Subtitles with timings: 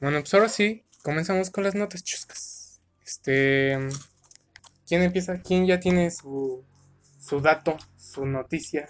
[0.00, 2.80] Bueno, pues ahora sí, comenzamos con las notas chuscas.
[3.04, 3.78] Este.
[4.86, 5.40] ¿Quién empieza?
[5.40, 6.64] ¿Quién ya tiene su,
[7.18, 8.88] su dato, su noticia,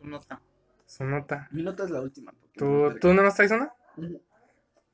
[0.00, 0.42] Su nota.
[0.86, 1.48] su nota?
[1.52, 2.34] Mi nota es la última.
[2.56, 3.72] ¿Tú, no ¿Tú no nos traes una?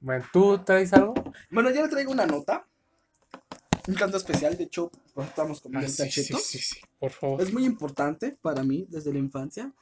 [0.00, 1.14] Bueno, ¿tú traes algo?
[1.50, 2.66] Bueno, yo le traigo una nota.
[3.88, 7.40] Un canto especial, de hecho, estamos comiendo Ah, el sí, sí, sí, sí, por favor.
[7.40, 9.72] Es muy importante para mí desde la infancia.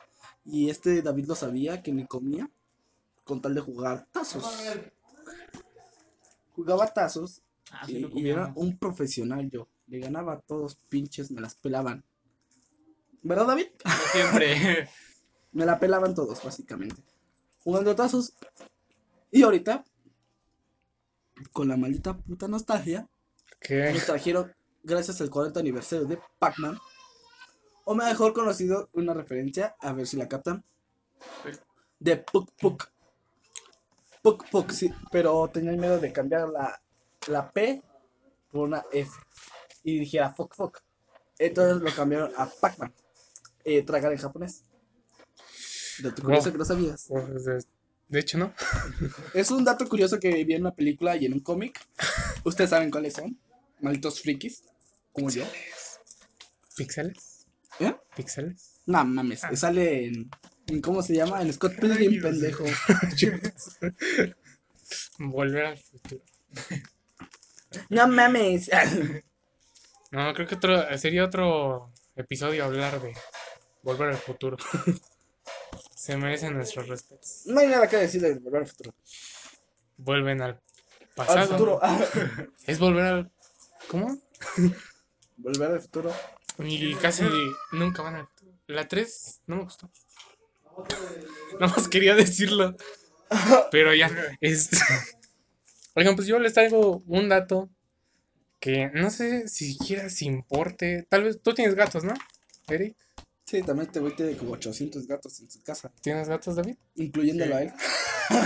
[0.45, 2.51] Y este David lo sabía que ni comía
[3.25, 4.45] con tal de jugar tazos.
[6.55, 9.69] Jugaba tazos Ah, y, y era un profesional yo.
[9.87, 12.05] Le ganaba a todos pinches, me las pelaban.
[13.23, 13.68] ¿Verdad, David?
[14.13, 14.89] Siempre.
[15.53, 17.01] Me la pelaban todos, básicamente.
[17.63, 18.35] Jugando tazos.
[19.31, 19.85] Y ahorita,
[21.53, 23.09] con la maldita puta nostalgia,
[23.61, 23.93] ¿Qué?
[23.93, 26.77] me trajeron, gracias al 40 aniversario de Pac-Man,
[27.85, 30.65] o mejor conocido, una referencia, a ver si la captan,
[32.01, 32.91] de Puk Puk.
[34.25, 36.81] Puk Puk, sí, pero tenía miedo de cambiar la,
[37.28, 37.83] la P
[38.51, 39.11] por una F.
[39.83, 40.81] Y dijera Fuck Fuck.
[41.39, 42.91] Entonces lo cambiaron a Pac-Man.
[43.65, 44.65] Eh, tragar en japonés.
[46.03, 46.53] Dato curioso Wow.
[46.53, 47.09] que no sabías.
[47.09, 47.65] De,
[48.09, 48.55] de hecho, ¿no?
[49.35, 51.79] Es un dato curioso que vi en una película y en un cómic.
[52.45, 53.39] Ustedes saben cuáles son.
[53.83, 54.63] Malditos frikis.
[55.13, 55.45] Como yo.
[56.77, 57.47] ¿Pixeles?
[57.79, 57.95] ¿Eh?
[58.17, 58.81] ¿Pixeles?
[58.87, 59.45] No mames.
[59.45, 59.55] Ah.
[59.55, 60.31] Sale en,
[60.67, 61.43] en- ¿Cómo se llama?
[61.43, 62.65] En Scott Pilgrim, pendejo.
[65.19, 66.23] Volver al futuro.
[67.89, 68.70] No mames.
[70.11, 73.17] No, creo que otro, sería otro episodio hablar de
[73.83, 74.57] volver al futuro.
[75.97, 77.42] Se merecen nuestros respetos.
[77.47, 78.95] No hay nada que decir de volver al futuro.
[79.97, 80.61] Vuelven al
[81.17, 81.39] pasado.
[81.41, 81.81] Al futuro.
[82.65, 83.33] Es volver al.
[83.89, 84.17] ¿Cómo?
[85.39, 86.12] volver al futuro.
[86.61, 87.25] Y casi
[87.73, 88.53] nunca van al futuro.
[88.69, 89.91] La 3 no me gustó.
[91.61, 92.77] No más quería decirlo.
[93.70, 94.11] Pero ya.
[94.41, 94.70] Es...
[95.94, 97.69] Oigan, pues yo les traigo un dato
[98.58, 101.06] que no sé si siquiera si importe.
[101.08, 102.14] Tal vez tú tienes gatos, ¿no?
[102.68, 102.96] Eric,
[103.46, 105.92] Sí, también este güey tiene como 800 gatos en su casa.
[106.01, 106.77] ¿tienes gatos, David?
[106.96, 107.73] Incluyéndolo a él.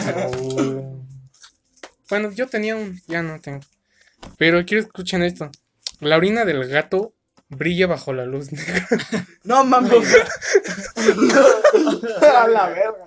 [0.05, 1.05] Pero-
[2.11, 3.61] Bueno, yo tenía un, ya no tengo.
[4.39, 5.51] Pero quiero que escuchen esto.
[6.01, 7.15] La orina del gato
[7.49, 8.87] brilla bajo la luz negra.
[9.45, 9.93] No mames.
[12.23, 13.07] a la verga.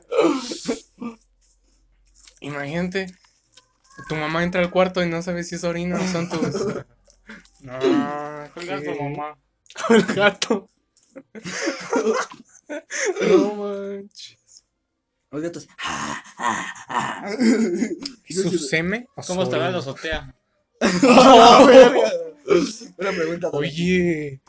[2.40, 3.08] Imagínate,
[4.10, 6.40] tu mamá entra al cuarto y no sabe si es orina o son tus.
[7.62, 7.78] No,
[8.56, 8.98] Cuelga a tu ¿qué?
[9.00, 9.38] mamá.
[9.90, 10.68] El gato.
[13.22, 14.64] No manches.
[15.30, 15.68] Los gatos.
[18.28, 19.08] ¿Y su seme?
[19.28, 20.36] ¿Cómo estará la azotea?
[20.82, 22.12] ¡Ah, verga!
[22.98, 23.50] Una pregunta.
[23.52, 24.42] Oye,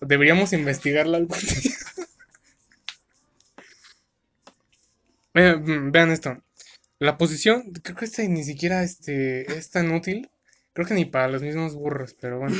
[0.00, 1.72] deberíamos investigarla algún día.
[5.34, 6.42] Vean, vean esto.
[6.98, 10.30] La posición, creo que esta ni siquiera este, es tan útil.
[10.72, 12.56] Creo que ni para los mismos burros, pero bueno.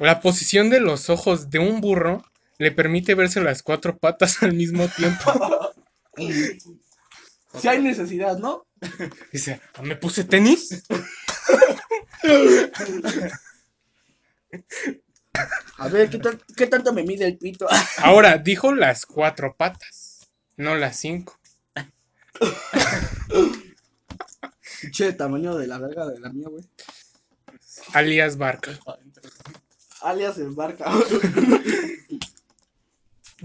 [0.00, 2.24] La posición de los ojos de un burro
[2.58, 5.32] le permite verse las cuatro patas al mismo tiempo.
[7.58, 8.66] Si hay necesidad, ¿no?
[9.32, 10.84] Dice, "¿Ah, ¿me puse tenis?
[15.78, 16.20] A ver, ¿qué,
[16.56, 17.66] qué tanto me mide el pito?
[17.98, 21.38] Ahora, dijo las cuatro patas, no las cinco.
[24.90, 26.64] Che, tamaño de la verga de la mía, güey.
[27.92, 28.78] Alias Barca.
[30.02, 30.84] Alias el barca.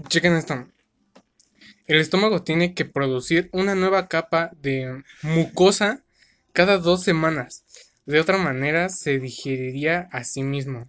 [0.08, 0.66] Chequen esto.
[1.86, 6.02] El estómago tiene que producir una nueva capa de mucosa
[6.52, 7.64] cada dos semanas.
[8.06, 10.88] De otra manera, se digeriría a sí mismo.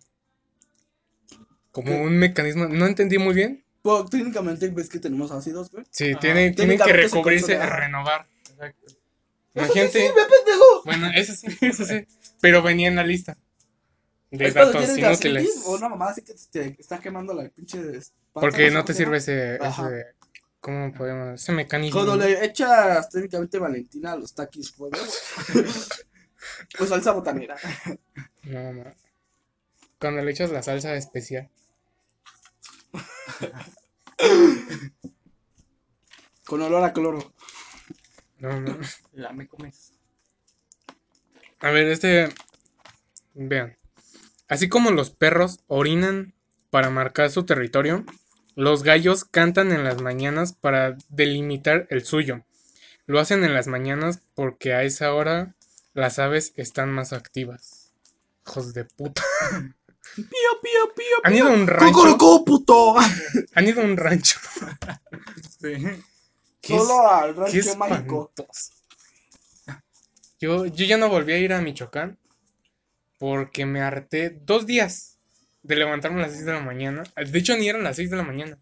[1.71, 2.01] Como ¿Qué?
[2.01, 2.67] un mecanismo.
[2.67, 3.63] No entendí muy bien.
[3.81, 5.85] Pues, técnicamente ves que tenemos ácidos, güey.
[5.91, 6.19] Sí, Ajá.
[6.19, 7.77] tiene, tienen que recubrirse, ajá.
[7.81, 8.27] renovar.
[8.49, 8.89] Exacto.
[8.89, 8.97] Sí,
[9.55, 9.99] Imagínate.
[9.99, 10.83] ve, pendejo.
[10.85, 12.05] Bueno, eso sí, eso sí.
[12.41, 13.37] Pero venía en la lista.
[14.31, 15.61] De Es datos inútiles.
[15.65, 17.79] O una mamá así que te está quemando la pinche.
[18.33, 20.15] Porque no te sirve ese, ese.
[20.59, 21.41] ¿Cómo podemos?
[21.41, 22.03] Ese mecanismo.
[22.03, 24.97] Cuando le echas técnicamente Valentina a los taquis fuego,
[26.43, 26.67] güey.
[26.77, 27.55] Pues salsa botanera.
[28.43, 28.83] No, no.
[29.99, 31.49] Cuando le echas la salsa especial.
[36.45, 37.33] Con olor a cloro.
[38.39, 38.77] No, no.
[39.13, 39.93] La me comes.
[41.61, 42.27] A ver, este.
[43.33, 43.77] Vean.
[44.49, 46.33] Así como los perros orinan
[46.69, 48.03] para marcar su territorio,
[48.55, 52.43] los gallos cantan en las mañanas para delimitar el suyo.
[53.05, 55.55] Lo hacen en las mañanas porque a esa hora
[55.93, 57.91] las aves están más activas.
[58.47, 59.23] Hijos de puta.
[60.15, 60.25] Pío,
[60.61, 61.15] pío, pío.
[61.23, 61.93] ¿Han ido a un rancho?
[61.93, 62.95] ¡Cocorocó, puto!
[63.55, 64.39] ¿Han ido a un rancho?
[65.61, 65.73] Sí.
[66.61, 68.31] ¿Qué es- Solo al rancho mágico.
[70.39, 72.17] Yo, yo ya no volví a ir a Michoacán
[73.17, 75.17] porque me harté dos días
[75.61, 77.03] de levantarme a las 6 de la mañana.
[77.15, 78.57] De hecho, ni eran las 6 de la mañana.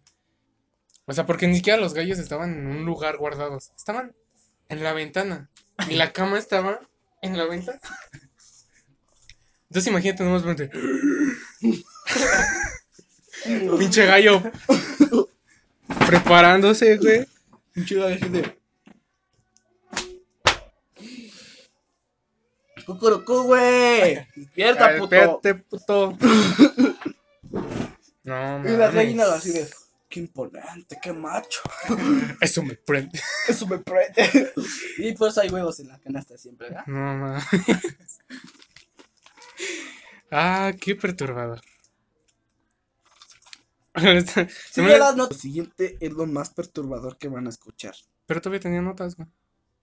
[1.06, 3.72] O sea, porque ni siquiera los gallos estaban en un lugar guardados.
[3.76, 4.14] Estaban
[4.68, 5.50] en la ventana.
[5.88, 6.80] Y la cama estaba
[7.22, 7.80] en la ventana.
[9.68, 10.70] Entonces imagínate nomás frente.
[13.78, 14.42] Pinche gallo.
[16.06, 17.26] Preparándose, güey.
[17.72, 18.58] Pinche gallo de.
[22.86, 24.26] Cucurucú, güey.
[24.34, 25.04] Despierta, puto.
[25.04, 26.18] Espérate, puto.
[28.24, 28.94] No, Y las mames.
[28.94, 29.68] gallinas así de.
[30.12, 31.60] Qué imponente, qué macho.
[32.42, 33.18] Eso me prende.
[33.48, 34.52] Eso me prende.
[34.98, 36.84] y por eso hay huevos en la canasta siempre, ¿verdad?
[36.86, 37.44] No mames.
[40.34, 41.60] Ah, qué perturbador.
[44.70, 45.36] Sí, me- las notas.
[45.36, 47.94] Lo siguiente es lo más perturbador que van a escuchar.
[48.24, 49.28] Pero todavía tenía notas, güey.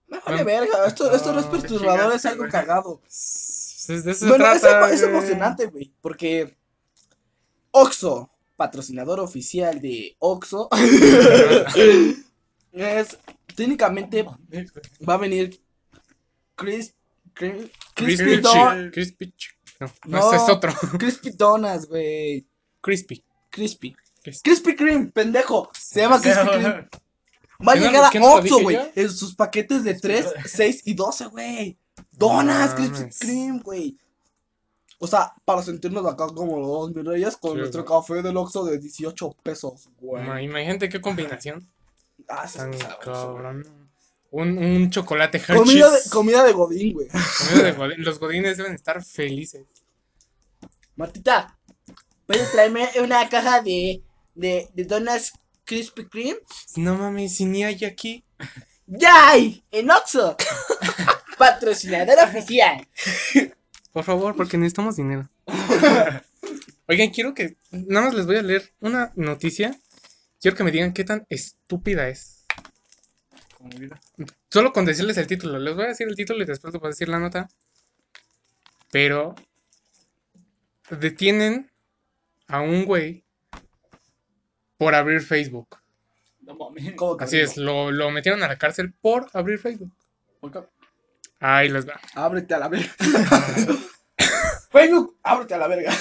[0.08, 3.00] No vale verga, esto, esto no es No, perturbador, es algo cagado.
[3.86, 6.56] De eso Bueno, trata, es emocionante, güey, porque
[7.70, 8.28] Oxo,
[8.60, 10.68] patrocinador oficial de Oxo,
[12.72, 13.18] es
[13.56, 15.58] técnicamente va a venir
[16.56, 16.94] Chris,
[17.32, 19.34] Chris- Crispy Crispy, Don, Crispy,
[19.80, 20.72] No, no, ese es otro.
[20.98, 22.46] Crispy Donuts, güey,
[22.82, 23.24] Crispy.
[23.48, 23.96] Crispy.
[24.22, 24.42] Crispy.
[24.50, 25.70] Crispy Kreme, pendejo.
[25.78, 26.88] Se llama Krispy Kreme.
[27.66, 28.78] Va a ¿Qué no- llegar a Oxxo, güey.
[28.94, 31.78] En sus paquetes de 3, 6 y 12, güey.
[32.12, 33.18] Donas, Krispy Mames.
[33.18, 33.96] Kreme, güey.
[35.02, 38.00] O sea, para sentirnos acá como los mis reyes con Sí, nuestro güey.
[38.00, 40.22] café del Oxxo de 18 pesos, güey.
[40.22, 41.66] Ma- Imagínate qué combinación.
[42.28, 42.70] Ah, sí, Tan
[43.02, 43.88] cabrón.
[44.30, 45.58] Un, un chocolate Hershey's.
[45.58, 47.08] Comida de, comida de Godín, güey.
[47.08, 48.04] Comida de godín.
[48.04, 49.64] Los godines deben estar felices.
[50.96, 51.58] Martita,
[52.26, 54.02] ¿puedes traerme una caja de,
[54.34, 55.32] de, de donas
[55.64, 56.38] Krispy Kreme?
[56.76, 58.22] No mames, si ni hay aquí.
[58.86, 59.64] ¡Ya hay!
[59.70, 60.36] ¡En Oxxo!
[61.38, 62.86] Patrocinador oficial.
[63.92, 65.28] Por favor, porque necesitamos dinero.
[66.86, 67.56] Oigan, quiero que.
[67.70, 69.76] Nada más les voy a leer una noticia.
[70.40, 72.46] Quiero que me digan qué tan estúpida es.
[73.56, 74.00] Como vida.
[74.48, 75.58] Solo con decirles el título.
[75.58, 77.48] Les voy a decir el título y después les voy a decir la nota.
[78.90, 79.34] Pero.
[80.90, 81.70] Detienen
[82.48, 83.24] a un güey
[84.76, 85.76] por abrir Facebook.
[86.40, 86.94] No mames.
[86.94, 89.92] ¿Cómo que Así es, lo, lo metieron a la cárcel por abrir Facebook.
[91.40, 91.98] Ahí les va.
[92.14, 92.94] Ábrete a la verga.
[94.70, 95.92] Facebook, ábrete a la verga.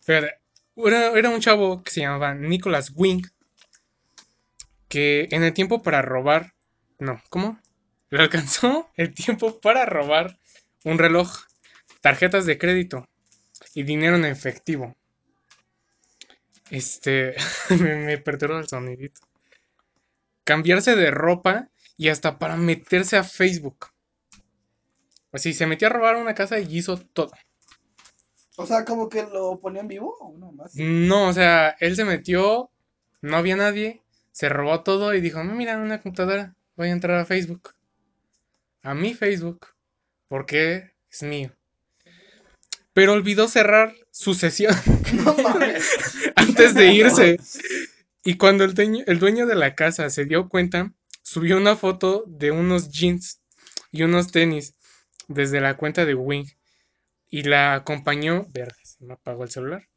[0.00, 0.38] Fíjate,
[0.76, 3.26] era, era un chavo que se llamaba Nicholas Wing.
[4.88, 6.54] Que en el tiempo para robar.
[7.00, 7.60] No, ¿cómo?
[8.10, 10.38] Le alcanzó el tiempo para robar
[10.84, 11.46] un reloj,
[12.00, 13.08] tarjetas de crédito
[13.74, 14.96] y dinero en efectivo.
[16.70, 17.34] Este.
[17.70, 19.20] me, me perturbó el sonidito.
[20.44, 23.90] Cambiarse de ropa y hasta para meterse a Facebook.
[25.32, 27.30] Así, se metió a robar una casa y hizo todo.
[28.56, 30.74] O sea, como que lo ponían vivo o no más.
[30.74, 32.70] No, o sea, él se metió,
[33.22, 37.18] no había nadie, se robó todo y dijo, no, mira, una computadora, voy a entrar
[37.18, 37.74] a Facebook.
[38.82, 39.68] A mi Facebook,
[40.28, 41.52] porque es mío.
[42.92, 44.74] Pero olvidó cerrar su sesión
[45.24, 45.36] No
[46.36, 47.38] antes de irse.
[48.24, 50.92] Y cuando el dueño, el dueño de la casa se dio cuenta,
[51.22, 53.40] subió una foto de unos jeans
[53.92, 54.74] y unos tenis
[55.30, 56.46] desde la cuenta de Wing.
[57.30, 58.46] Y la acompañó.
[58.50, 59.88] Verga, se me apagó el celular.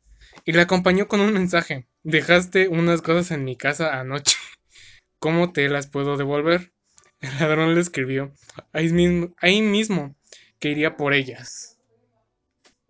[0.46, 1.88] Y la acompañó con un mensaje.
[2.04, 4.38] Dejaste unas cosas en mi casa anoche.
[5.20, 6.72] ¿Cómo te las puedo devolver?
[7.20, 8.32] El ladrón le escribió.
[8.72, 10.16] Ahí mismo, ahí mismo
[10.60, 11.78] que iría por ellas.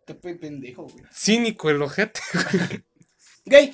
[0.05, 1.05] Qué pe- pendejo, güey.
[1.13, 2.19] Cínico el ojete.
[3.45, 3.73] Gay,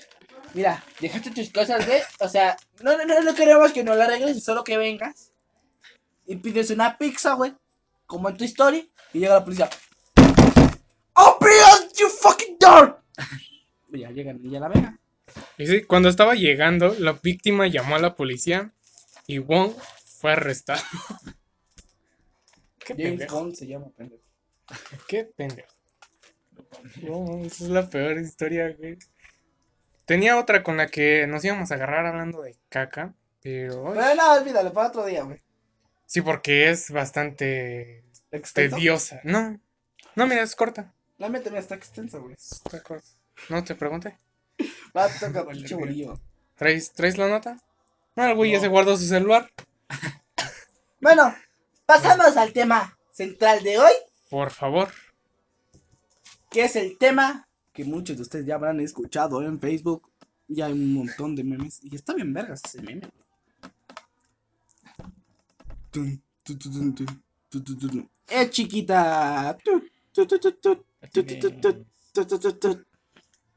[0.53, 2.01] mira, dejaste tus cosas, güey.
[2.19, 5.31] O sea, no, no, no, no queremos que nos la arregles, solo que vengas.
[6.27, 7.55] Y pides una pizza, güey.
[8.09, 8.91] Como en tu story.
[9.13, 9.69] Y llega la policía.
[11.13, 12.99] ¡Open up your fucking door!
[13.93, 14.99] Y ya llegan y ya la venga.
[15.59, 18.73] Y sí, cuando estaba llegando, la víctima llamó a la policía
[19.27, 19.73] y Wong
[20.19, 20.81] fue arrestado.
[22.79, 23.35] Qué James pendejo.
[23.35, 24.23] Bond se llama pendejo.
[25.07, 25.75] Qué pendejo.
[27.03, 28.97] No, esa es la peor historia, güey.
[30.05, 33.13] Tenía otra con la que nos íbamos a agarrar hablando de caca,
[33.43, 33.83] pero...
[33.93, 35.39] Pero nada, olvídalo, para otro día, güey.
[36.09, 38.75] Sí, porque es bastante ¿Extenso?
[38.77, 39.21] tediosa.
[39.23, 39.59] No,
[40.15, 40.91] no, mira, es corta.
[41.19, 42.33] La mente mía está extensa, güey.
[42.33, 43.07] Está corta.
[43.49, 44.17] No te pregunté.
[44.97, 45.77] Va, toca pinche.
[46.55, 47.59] ¿Traes, ¿Traes la nota?
[48.15, 49.51] No, el güey ya se guardó su celular.
[51.01, 51.33] Bueno,
[51.85, 53.91] pasamos al tema central de hoy.
[54.29, 54.89] Por favor.
[56.49, 60.11] que es el tema que muchos de ustedes ya habrán escuchado en Facebook.
[60.49, 61.79] Ya hay un montón de memes.
[61.83, 63.07] Y está bien vergas ese meme.
[65.91, 66.55] Tu, tu.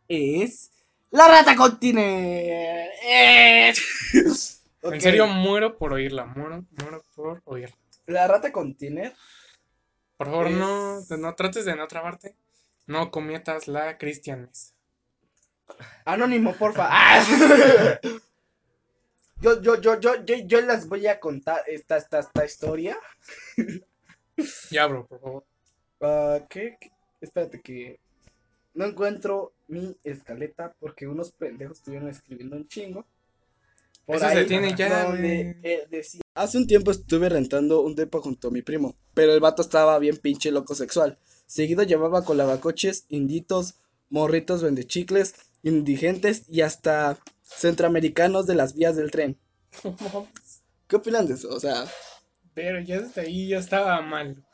[0.09, 0.71] Es
[1.11, 2.91] la rata continer.
[3.05, 3.73] Eh.
[4.85, 4.95] Ok.
[4.95, 6.25] En serio, muero por oírla.
[6.27, 7.77] Muero, muero por oírla.
[8.07, 9.15] La rata continer.
[10.17, 12.35] Por favor, Es- no, no trates de no trabarte.
[12.89, 14.75] No cometas la Christian Mesa.
[16.05, 16.91] Anónimo, porfa.
[19.43, 22.97] Yo, yo, yo, yo, yo, yo les voy a contar esta, esta, esta historia.
[24.71, 25.45] Ya, bro, por favor.
[26.01, 26.77] Ah, ¿qué?
[26.81, 26.91] ¿Qué?
[27.21, 27.99] Espérate que
[28.75, 33.05] no encuentro mi escaleta porque unos pendejos estuvieron escribiendo un chingo.
[34.07, 38.51] Eso se tiene ya, donde decía- Hace un tiempo estuve rentando un depa junto a
[38.51, 41.19] mi primo, pero el vato estaba bien pinche loco sexual.
[41.47, 43.75] Seguido llevaba colabacoches, inditos,
[44.11, 47.19] morritos vendechicles, indigentes y hasta
[47.57, 49.39] centroamericanos de las vías del tren.
[50.89, 51.49] ¿Qué opinan de eso?
[51.51, 51.85] O sea,
[52.55, 54.45] Pero ya desde ahí ya estaba mal.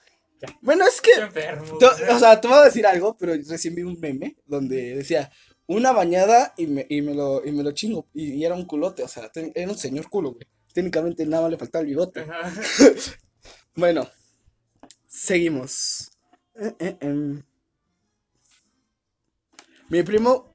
[0.62, 1.78] bueno, es que enfermo.
[2.10, 5.30] O sea, te voy a decir algo, pero recién vi un meme donde decía
[5.66, 8.08] una bañada y me, y me, lo, y me lo chingo.
[8.14, 10.46] Y, y era un culote, o sea, ten- era un señor culo, güey.
[10.72, 12.26] Técnicamente nada más le faltaba el bigote.
[13.74, 14.08] Bueno,
[15.06, 16.10] seguimos.
[16.56, 17.42] Eh, eh, em.
[19.88, 20.47] Mi primo,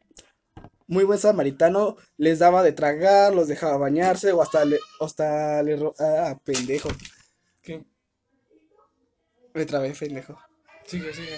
[0.88, 5.76] muy buen samaritano, les daba de tragar, los dejaba bañarse o hasta le, hasta le
[5.78, 6.90] ro- Ah, pendejo.
[7.62, 7.84] ¿Qué?
[9.54, 10.38] Me trabé, pendejo.
[10.86, 11.38] Sigue, sigue.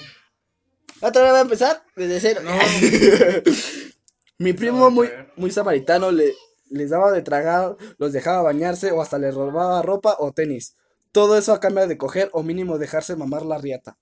[1.02, 1.84] ¿Otra vez va a empezar?
[1.96, 2.42] Desde cero.
[2.44, 2.52] No.
[4.40, 6.34] Mi primo muy, muy samaritano le,
[6.70, 10.76] les daba de tragar, los dejaba bañarse o hasta les robaba ropa o tenis.
[11.12, 13.98] Todo eso a cambio de coger o mínimo dejarse mamar la riata.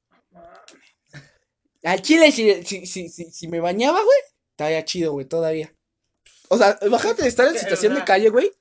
[1.84, 4.20] Al chile, si, si, si, si, si me bañaba, güey,
[4.54, 5.74] estaría chido, güey, todavía.
[6.50, 8.52] O sea, imagínate estar en situación de calle, güey,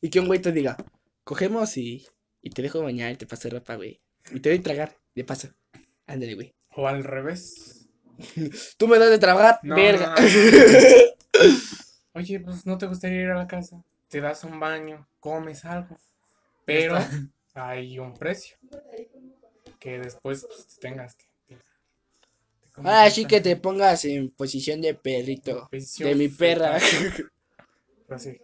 [0.00, 0.76] y que un güey te diga,
[1.24, 2.06] cogemos y,
[2.42, 4.00] y te dejo bañar y te paso ropa, güey.
[4.30, 5.48] Y te doy tragar, de paso.
[6.06, 6.54] Ándale, güey.
[6.76, 7.88] O al revés.
[8.78, 10.14] Tú me das de tragar, No, verga.
[10.14, 10.28] no, no.
[12.14, 13.82] Oye, pues no te gustaría ir a la casa.
[14.08, 15.96] Te das un baño, comes algo.
[16.64, 16.98] Pero
[17.54, 18.56] hay un precio.
[19.78, 21.27] Que después pues, tengas que.
[22.84, 25.68] Ah, esta sí que te pongas en posición de perrito.
[25.70, 26.78] posición De mi perra.
[26.80, 27.30] fetal.
[28.06, 28.38] Pero sí.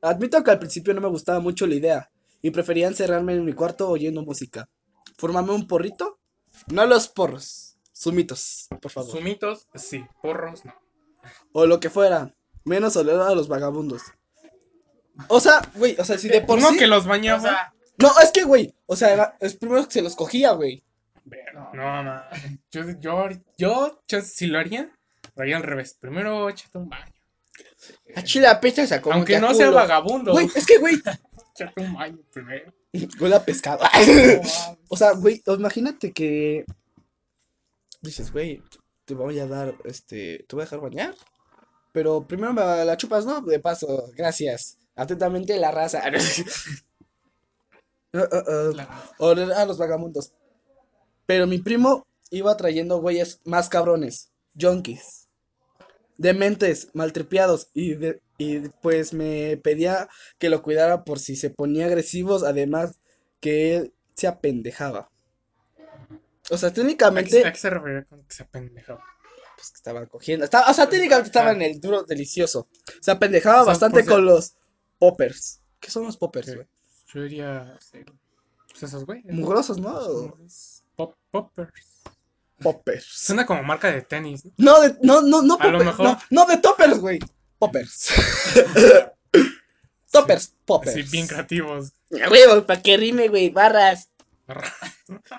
[0.00, 2.10] Admito que al principio no me gustaba mucho la idea
[2.42, 4.68] y prefería encerrarme en mi cuarto oyendo música.
[5.16, 6.18] Fórmame un porrito.
[6.68, 9.10] No los porros, sumitos, por favor.
[9.10, 10.04] Sumitos, sí.
[10.22, 10.74] Porros, no.
[11.52, 12.34] o lo que fuera.
[12.64, 14.02] Menos oler a los vagabundos.
[15.28, 16.78] O sea, güey, o sea, si de por Uno sí.
[16.78, 17.40] que los O bañaba.
[17.42, 20.82] sea, No, es que, güey, o sea, es primero que se los cogía, güey.
[21.74, 22.22] No, no.
[22.70, 23.28] Yo, yo,
[23.58, 24.90] yo, yo, si lo haría,
[25.34, 25.96] lo haría al revés.
[26.00, 27.12] Primero échate un baño.
[28.16, 30.32] A chile apesta se como Aunque que a no sea vagabundo.
[30.32, 30.96] Güey, es que, güey,
[31.54, 32.72] Échate un baño primero.
[33.20, 33.84] huele a pescado.
[33.84, 33.88] No.
[34.88, 36.64] O sea, güey, imagínate que
[38.00, 38.62] dices, güey,
[39.04, 41.14] te voy a dar, este, te voy a dejar bañar,
[41.92, 43.40] pero primero me la chupas, ¿no?
[43.40, 44.78] De paso, gracias.
[44.96, 46.02] Atentamente la raza.
[48.12, 48.70] Ah, ah, ah.
[48.74, 50.32] la- Oler a los vagabundos.
[51.26, 55.28] Pero mi primo iba trayendo güeyes más cabrones, junkies,
[56.18, 61.86] dementes, maltripiados, y, de- y pues me pedía que lo cuidara por si se ponía
[61.86, 62.98] agresivos, además
[63.40, 65.10] que él se apendejaba.
[66.50, 69.02] O sea, ¿A qué, técnicamente, a qué se refería con que se pendejaba?
[69.56, 72.68] pues que estaba cogiendo, estaba, o sea, técnicamente estaba en el duro delicioso.
[73.00, 74.56] Se apendejaba O sea, bastante ser- con los
[74.98, 75.60] poppers.
[75.78, 76.66] ¿Qué son los poppers, güey?
[77.14, 77.78] Yo diría.
[78.68, 79.32] Pues esos güeyes.
[79.32, 80.36] Mugrosos, ¿no?
[80.96, 82.02] Pop, poppers.
[82.60, 83.04] Poppers.
[83.04, 84.52] Suena como marca de tenis, ¿no?
[84.58, 87.18] No, de, no, no, no, A lo poppers, mejor- no, no de toppers, güey.
[87.58, 88.10] Poppers.
[90.12, 90.92] toppers, poppers.
[90.96, 91.92] Así bien creativos.
[92.10, 94.08] Güey, para que rime, güey, barras.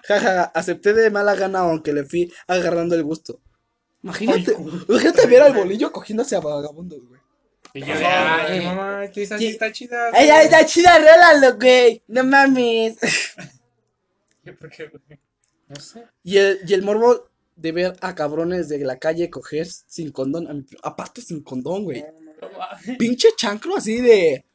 [0.03, 3.39] Jaja, acepté de mala gana aunque le fui agarrando el gusto.
[4.03, 7.21] Imagínate, Ay, imagínate ver al bolillo cogiéndose a vagabundos, güey.
[7.73, 9.45] Y yo de, ay, mamá, esa Sí.
[9.47, 10.09] sí está chida.
[10.13, 12.03] Ay, está chida, rólalo, güey.
[12.07, 12.97] No mames.
[14.59, 15.19] ¿Por qué, güey?
[15.67, 16.05] No sé.
[16.23, 20.47] Y el, y el morbo de ver a cabrones de la calle coger sin condón.
[20.49, 22.01] a mi pri- Aparte sin condón, güey.
[22.01, 24.45] no pinche chancro así de.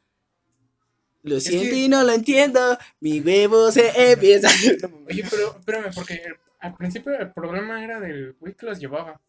[1.23, 2.77] Lo Es siento que- y no lo entiendo.
[2.99, 4.47] Mi huevo se empieza.
[5.09, 9.19] Oye, pero espérame, porque el- al principio el problema era del güey que los llevaba.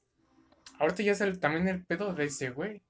[0.78, 2.82] Ahorita ya es el, también el pedo de ese güey.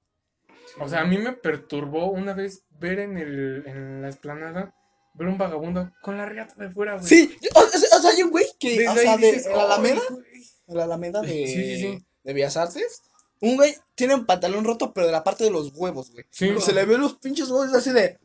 [0.79, 4.73] O sea, a mí me perturbó una vez ver en, el, en la esplanada,
[5.13, 7.05] ver un vagabundo con la riata de fuera, güey.
[7.05, 8.79] Sí, o, o sea, hay un güey que.
[8.79, 10.01] Desde o sea, de dices, la Alameda.
[10.67, 11.27] En la Alameda de.
[11.27, 12.05] Sí, sí, sí.
[12.23, 13.01] De Bellas Artes.
[13.39, 16.25] Un güey tiene un pantalón roto, pero de la parte de los huevos, güey.
[16.29, 16.49] Sí.
[16.49, 18.17] Y se le ven los pinches huevos así de.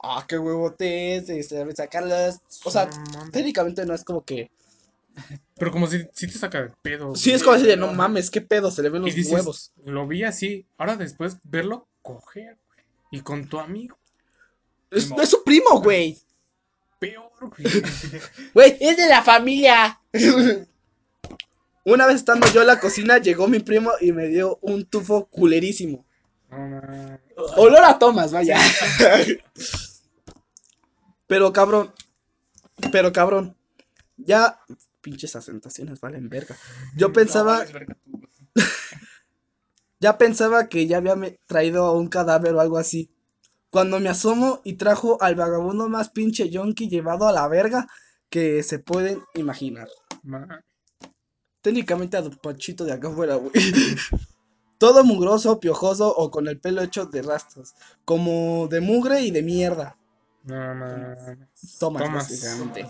[0.00, 1.28] Ah, qué huevotes.
[1.28, 2.40] Y se debe sacarlas.
[2.64, 4.50] O sea, No técnicamente no es como que
[5.56, 7.14] Pero como si, si te saca de pedo.
[7.14, 9.72] Sí, es como así de, no mames, qué pedo, se le ven los dices, huevos.
[9.84, 10.66] Lo vi así.
[10.78, 12.80] Ahora después verlo coger, güey.
[13.10, 13.98] Y con tu amigo.
[14.94, 15.20] Es, Primo.
[15.20, 16.18] es su primo, güey.
[16.98, 17.62] Peor, güey.
[18.54, 20.00] Güey, es de la familia.
[21.84, 25.26] Una vez estando yo en la cocina, llegó mi primo y me dio un tufo
[25.26, 26.06] culerísimo.
[26.50, 27.18] No.
[27.56, 28.58] Olor a Tomás, vaya.
[31.26, 31.92] Pero cabrón.
[32.90, 33.54] Pero cabrón.
[34.16, 34.58] Ya.
[35.02, 36.56] Pinches asentaciones valen verga.
[36.96, 37.66] Yo pensaba.
[37.66, 38.62] No.
[40.00, 43.10] Ya pensaba que ya había traído un cadáver o algo así.
[43.74, 47.88] Cuando me asomo y trajo al vagabundo más pinche yonki llevado a la verga
[48.30, 49.88] que se pueden imaginar.
[50.22, 50.62] Ma-
[51.60, 53.50] Técnicamente a Don Panchito de acá afuera, güey.
[54.78, 57.74] Todo mugroso, piojoso o con el pelo hecho de rastros.
[58.04, 59.98] Como de mugre y de mierda.
[60.44, 60.56] No.
[61.80, 62.12] Tomás, Tomás.
[62.30, 62.86] básicamente.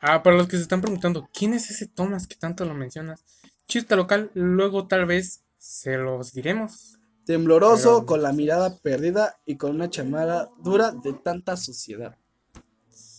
[0.00, 3.24] Ah, para los que se están preguntando, ¿quién es ese Tomás que tanto lo mencionas?
[3.68, 6.97] Chiste local, luego tal vez se los diremos.
[7.28, 12.16] Tembloroso, con la mirada perdida y con una chamara dura de tanta suciedad.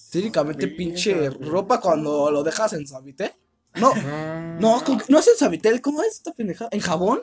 [0.09, 3.31] Técnicamente, pinche ropa cuando lo dejas en suavitel.
[3.75, 6.67] No, No, no, ¿con qué- no es en suavitel, ¿cómo es esta pendeja?
[6.71, 7.21] ¿En jabón?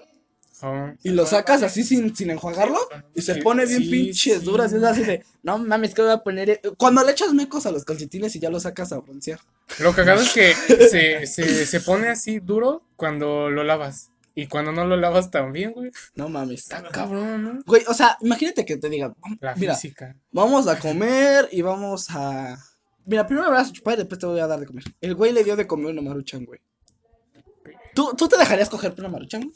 [1.03, 2.79] Y lo sacas así sin, sin enjuagarlo
[3.17, 4.45] y se pone bien sí, pinches sí.
[4.45, 4.73] duras.
[4.73, 6.51] Es así de, no mames, que voy a poner.
[6.51, 6.61] e-?".
[6.79, 9.41] Cuando le echas mecos a los calcetines y ya lo sacas a broncear.
[9.81, 10.55] Lo cagado es que
[10.89, 14.11] se, se, se pone así duro cuando lo lavas.
[14.39, 15.91] Y cuando no lo lavas también, güey.
[16.15, 16.61] No mames.
[16.61, 17.63] Está cabrón, ¿no?
[17.65, 20.15] Güey, o sea, imagínate que te digan, La mira, física.
[20.31, 22.57] vamos a comer y vamos a.
[23.07, 24.85] Mira, primero me vas a chupar y después te voy a dar de comer.
[25.01, 26.61] El güey le dio de comer una maruchan, güey.
[27.95, 29.41] ¿Tú, ¿Tú te dejarías coger una maruchan?
[29.43, 29.55] güey?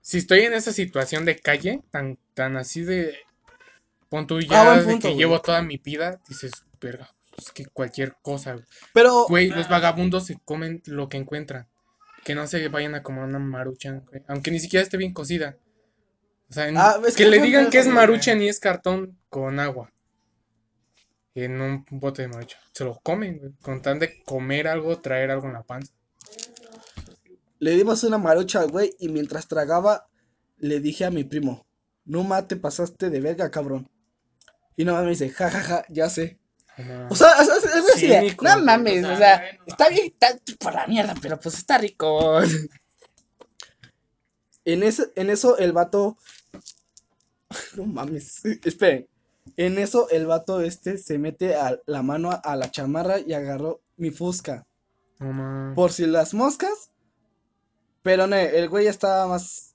[0.00, 3.16] Si estoy en esa situación de calle, tan, tan así de.
[4.08, 5.16] Pon tú Ah, ya de que güey.
[5.16, 8.64] llevo toda mi vida, dices, verga, es que cualquier cosa, güey.
[8.92, 9.26] Pero.
[9.28, 11.66] Güey, los vagabundos se comen lo que encuentran.
[12.24, 14.22] Que no se vayan a comer una maruchan, güey.
[14.28, 15.56] Aunque ni siquiera esté bien cocida.
[16.50, 19.18] O sea, en- Ah, es que que le digan que es maruchan y es cartón
[19.28, 19.92] con agua.
[21.34, 22.60] En un bote de maruchan.
[22.72, 23.52] Se lo comen, güey.
[23.62, 25.92] Con tan de comer algo, traer algo en la panza.
[27.58, 30.08] Le dimos una marucha al güey y mientras tragaba
[30.58, 31.66] le dije a mi primo,
[32.04, 33.88] no mate, pasaste de verga, cabrón.
[34.76, 36.38] Y no me dice, jajaja, ya sé.
[37.10, 40.06] O sea, es, es- así de, no mames, o sea, o sea, bueno, está bien,
[40.06, 42.40] está por la mierda, pero pues está rico.
[44.64, 46.16] En, ese, en eso el vato,
[47.76, 49.08] no mames, esperen.
[49.56, 53.82] En eso el vato este se mete a la mano a, la chamarra y agarró
[53.96, 54.64] mi fusca.
[55.18, 56.90] no ma- Por si las moscas.
[58.02, 59.74] Pero no, el güey estaba más.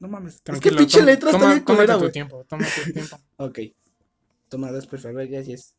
[0.00, 0.34] No mames.
[0.34, 3.18] es que Tranquilo, pinche toma- letra está toma- tómate culera, tu tiempo, tómate tu tiempo.
[3.36, 3.58] Ok.
[4.48, 5.75] Toma dos, por favor, gracias.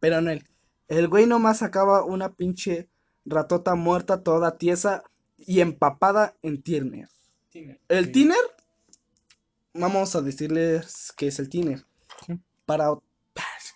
[0.00, 0.46] Pero no, el,
[0.88, 2.88] el güey nomás sacaba una pinche
[3.24, 5.04] ratota muerta, toda tiesa
[5.38, 7.08] y empapada en tiner.
[7.50, 7.80] Tiner.
[7.88, 8.12] El Sí.
[8.12, 8.36] tiner,
[9.74, 11.84] vamos a decirles que es el tiner.
[12.26, 12.34] Sí.
[12.66, 12.90] Para.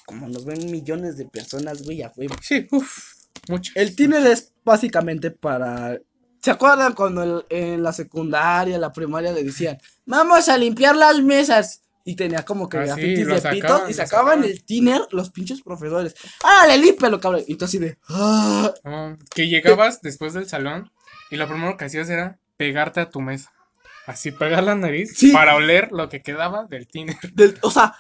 [0.07, 2.35] Como nos ven millones de personas, güey, a huevo.
[2.43, 3.15] Sí, uff,
[3.49, 3.73] mucho.
[3.75, 5.99] El tiner es básicamente para.
[6.43, 11.23] ¿Se acuerdan cuando el- en la secundaria, la primaria le decían, vamos a limpiar las
[11.23, 11.81] mesas?
[12.07, 14.45] Y tenía como que Ah, grafitis de sacaban, y sacaban sacaban.
[14.45, 16.15] el tiner los pinches profesores.
[16.43, 17.43] ¡Árale, límpialo, cabrón!
[17.47, 17.97] Y tú así de.
[18.11, 18.73] "Ah".
[19.35, 20.91] Que llegabas después del salón
[21.31, 23.51] y lo primero que hacías era pegarte a tu mesa.
[24.07, 25.33] Así pegar la nariz Sí.
[25.33, 27.17] para oler lo que quedaba del tiner.
[27.35, 27.95] Del- o sea,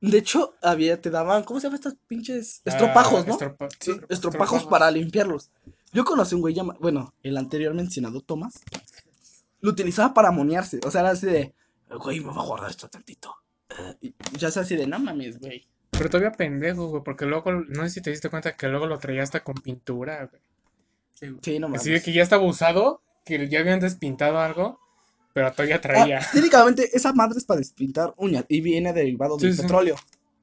[0.00, 2.62] de hecho, había, te daban, ¿cómo se llaman estos pinches?
[2.64, 3.34] Estropajos, Ah, ¿no?
[3.36, 5.50] estropa- sí, Estropajos para limpiarlos.
[5.92, 8.60] Yo conocí un güey llamado, bueno, el anterior mencionado Tomás,
[9.60, 10.78] lo utilizaba para monearse.
[10.86, 11.52] O sea, era así de,
[11.98, 13.34] güey, me voy a guardar esto tantito.
[13.78, 15.66] Eh, Y ya se así de, no mames, güey.
[15.90, 18.98] Pero todavía pendejo, güey, porque luego, no sé si te diste cuenta que luego lo
[18.98, 20.42] traía hasta con pintura, güey.
[21.14, 21.40] Sí, güey.
[21.42, 21.82] Sí, no mames.
[21.82, 24.78] Así de que ya estaba usado, que ya habían despintado algo,
[25.34, 26.20] pero todavía Ah, traía.
[26.32, 29.96] técnicamente, esa madre es para despintar uñas y viene derivado del Sí, petróleo,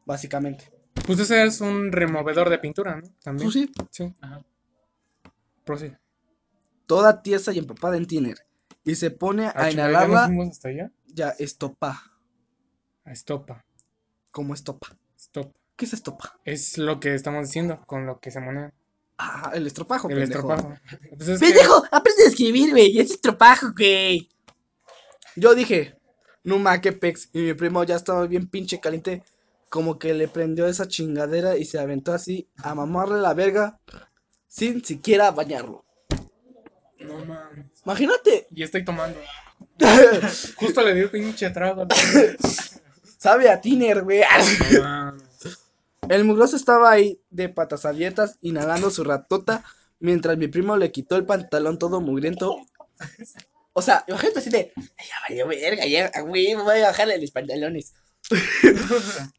[0.05, 0.71] básicamente.
[1.05, 3.07] Pues ese es un removedor de pintura, ¿no?
[3.23, 3.45] También.
[3.51, 4.43] Pues sí, Sí, Ajá.
[5.63, 5.97] prosigue.
[6.85, 8.37] toda tiesa y empapada en tiner.
[8.83, 10.91] Y se pone a Ah, chinga, ¿ya nos inhalarla, hasta allá?
[11.07, 12.01] Ya estopa.
[13.05, 13.65] Estopa,
[14.31, 14.97] ¿Cómo estopa?
[15.17, 15.53] stop.
[15.75, 16.39] ¿Qué es estopa?
[16.43, 18.73] Es lo que estamos diciendo con lo que se monea.
[19.17, 20.51] Ah, el estropajo, El pendejo.
[20.51, 20.75] estropajo.
[21.17, 21.83] Pues es que- ¡Pendejo!
[21.91, 22.99] ¡Aprende a escribir, güey!
[22.99, 24.29] ¡Es estropajo, güey!
[25.35, 25.95] Yo dije,
[26.43, 27.29] Numa, qué pex.
[27.33, 29.23] Y mi primo ya estaba bien pinche caliente.
[29.69, 33.79] Como que le prendió esa chingadera y se aventó así a mamarle la verga
[34.47, 35.83] sin siquiera bañarlo.
[36.99, 37.65] No mames.
[37.85, 38.47] Imagínate.
[38.51, 39.19] Y estoy tomando.
[40.57, 41.87] Justo le di el pinche trago.
[43.17, 44.21] Sabe a tiner, güey.
[44.81, 45.15] No.
[46.09, 49.63] El mugroso estaba ahí de patas abiertas, inhalando su ratota,
[49.99, 52.57] mientras mi primo le quitó el pantalón todo mugriento.
[53.73, 57.19] O sea, imagínate así de, "Ay, ya valió verga, ya, güey, me voy a bajarle
[57.19, 57.93] los pantalones.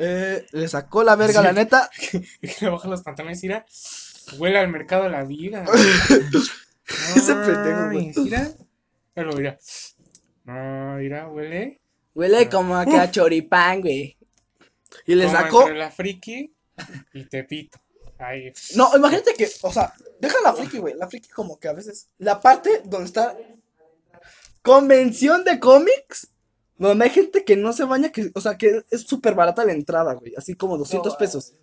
[0.00, 1.44] Eh, le sacó la verga, Sí.
[1.46, 1.90] la neta.
[2.40, 3.66] Que le bajan los pantalones, mira.
[4.38, 5.64] Huele al mercado la vida.
[7.16, 8.12] Ese pendejo, güey.
[8.16, 8.48] Mira.
[9.18, 9.58] Pero mira.
[10.44, 11.80] No, mira, huele.
[12.14, 14.16] Huele como a que a choripán, güey.
[15.06, 15.62] Y le como sacó.
[15.62, 16.54] entre la friki
[17.12, 17.80] y Tepito.
[18.16, 18.52] Ahí.
[18.76, 20.94] No, imagínate que, o sea, deja la friki, güey.
[20.94, 22.08] La friki como que a veces.
[22.18, 23.36] La parte donde está.
[24.62, 26.30] Convención de cómics.
[26.76, 29.72] Donde hay gente que no se baña, que, o sea, que es súper barata la
[29.72, 30.34] entrada, güey.
[30.36, 31.54] Así como 200 pesos.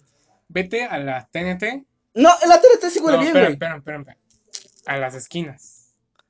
[0.50, 1.86] Vete a la TNT.
[2.16, 3.54] No, en la TNT sí huele no, bien, espera, güey.
[3.54, 4.18] espera, espera, espera.
[4.88, 5.75] A las esquinas.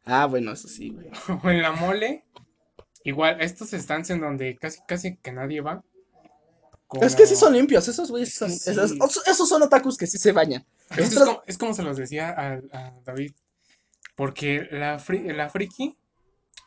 [0.05, 1.09] Ah, bueno, eso sí, güey.
[1.43, 2.25] O en la mole.
[3.03, 5.83] Igual, estos stands en donde casi, casi que nadie va.
[7.01, 8.49] Es que sí son limpios, esos güeyes son.
[8.51, 8.69] Sí.
[8.71, 8.93] Esos,
[9.27, 10.65] esos son otakus que sí se bañan.
[10.95, 13.33] Es, como, es como se los decía a, a David.
[14.15, 15.97] Porque la, fri- la friki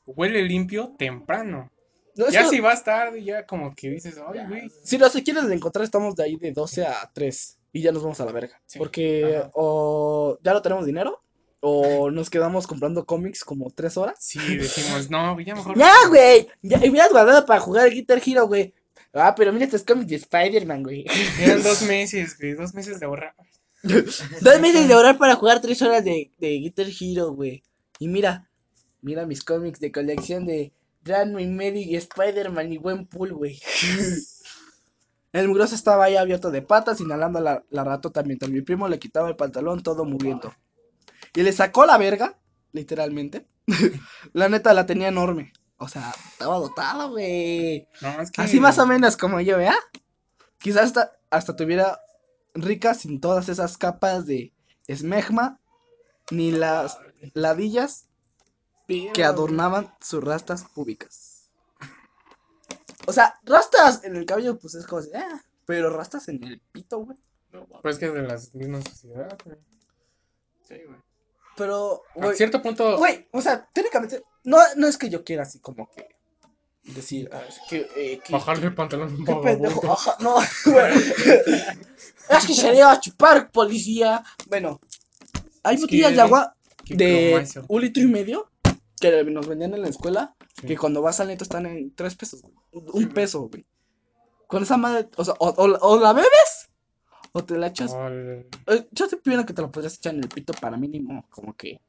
[0.07, 1.71] huele limpio temprano.
[2.15, 4.71] No, ya que- si vas tarde, ya como que dices, ay, güey.
[4.85, 8.21] Si los quieres encontrar, estamos de ahí de 12 a 3 y ya nos vamos
[8.21, 8.61] a la verga.
[8.67, 9.51] Sí, Porque ajá.
[9.55, 11.23] o ya no tenemos dinero
[11.61, 14.19] o nos quedamos comprando cómics como 3 horas.
[14.21, 15.77] Sí, decimos, no, ya mejor.
[15.77, 18.75] Ya, güey, ya hubieras guardado para jugar el Guitar Hero, güey.
[19.13, 21.05] Ah, pero mira estos cómics de Spider-Man, güey.
[21.41, 23.35] Eran dos meses, güey, dos meses de ahorrar.
[23.81, 27.63] Dos meses de orar para jugar 3 horas de, de Guitar Hero, güey.
[28.01, 28.51] Y mira,
[29.03, 30.73] mira mis cómics de colección de
[31.05, 33.61] Ranma y Mary y Spider-Man y buen pool, güey.
[35.33, 38.99] El mugroso estaba ahí abierto de patas, inhalando la, la ratota mientras mi primo le
[38.99, 40.53] quitaba el pantalón todo mugriento.
[41.39, 42.37] Y le sacó la verga,
[42.73, 43.47] literalmente.
[44.33, 45.53] la neta la tenía enorme.
[45.77, 47.87] O sea, estaba dotado, güey.
[48.01, 48.43] No, es que.
[48.43, 49.77] Así más o menos como yo, ¿verdad?
[50.59, 52.01] Quizás hasta, hasta tuviera
[52.55, 54.53] rica sin todas esas capas de
[54.89, 55.61] esmegma
[56.33, 56.99] ni las
[57.35, 58.09] ladillas
[58.89, 61.53] que adornaban sus rastas públicas.
[63.07, 66.99] O sea, rastas en el cabello, pues es como ah, pero rastas en el pito,
[66.99, 67.17] güey.
[67.81, 69.57] Pues que es de la misma sociedad, güey.
[70.65, 71.08] Sí, güey.
[71.59, 72.97] Pero, A güey, cierto punto.
[72.99, 76.07] güey, o sea, técnicamente, no, no es que yo quiera así como que
[76.85, 79.93] decir, ah, es que, eh, que- Bajarle el pantalón a un ¿Qué pendejo?
[79.93, 80.95] Ajá, no, güey.
[82.31, 84.23] Es que sería a chupar, policía.
[84.49, 84.81] Bueno,
[85.63, 86.55] hay Es botellas que- de agua
[86.87, 88.51] de un litro y medio
[89.01, 90.35] que nos vendían en la escuela.
[90.61, 90.67] Sí.
[90.67, 92.55] Que cuando vas al neto están en tres pesos, güey.
[92.73, 93.65] Un Sí, peso, güey.
[94.49, 96.58] Con esa madre, o sea, o, o- o la bebes
[97.39, 97.93] o te la echas.
[97.93, 101.25] Ol- Eh, Yo te pido que te la podrías echar en el pito para mínimo,
[101.31, 101.81] como que.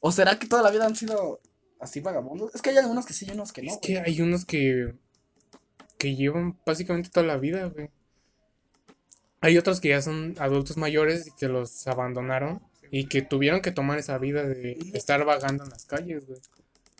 [0.00, 1.40] ¿O será que toda la vida han sido
[1.80, 2.54] así vagabundos?
[2.54, 3.68] Es que hay algunos que sí y unos que no.
[3.72, 3.80] Es güey.
[3.94, 4.94] que hay unos que.
[5.98, 7.90] que llevan básicamente toda la vida, güey.
[9.40, 13.70] Hay otros que ya son adultos mayores y que los abandonaron y que tuvieron que
[13.70, 16.40] tomar esa vida de estar vagando en las calles, güey.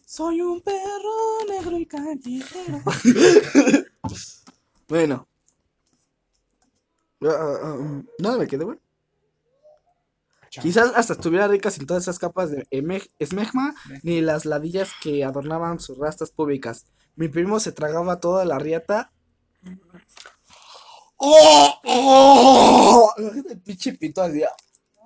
[0.06, 2.80] Soy un perro negro y callejero.
[4.88, 5.27] bueno.
[7.20, 8.78] Um, ¿Dónde me quedé, güey?
[10.50, 12.66] Quizás hasta estuviera rica sin todas esas capas de
[13.18, 16.86] esmegma ni las ladillas que adornaban sus rastas públicas.
[17.16, 19.12] Mi primo se tragaba toda la riata.
[21.16, 21.74] ¡Oh!
[21.84, 23.12] ¡Oh!
[23.18, 24.42] El pinche pito así.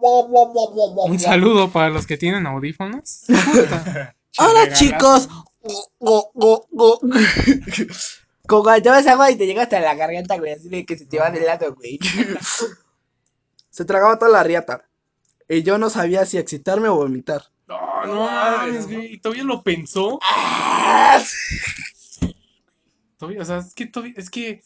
[0.01, 3.25] Un saludo para los que tienen audífonos.
[4.38, 5.29] Hola chicos.
[8.46, 10.52] Como cuando tomas agua y te llega hasta la garganta, güey.
[10.52, 11.98] Así de que se te va de lado, güey.
[13.70, 14.87] Se tragaba toda la riata.
[15.48, 17.44] Y yo no sabía si excitarme o vomitar.
[17.66, 19.14] No, no mames, güey.
[19.14, 20.20] ¿Y todavía lo pensó?
[23.16, 24.62] Todavía, o sea, es que todavía, es que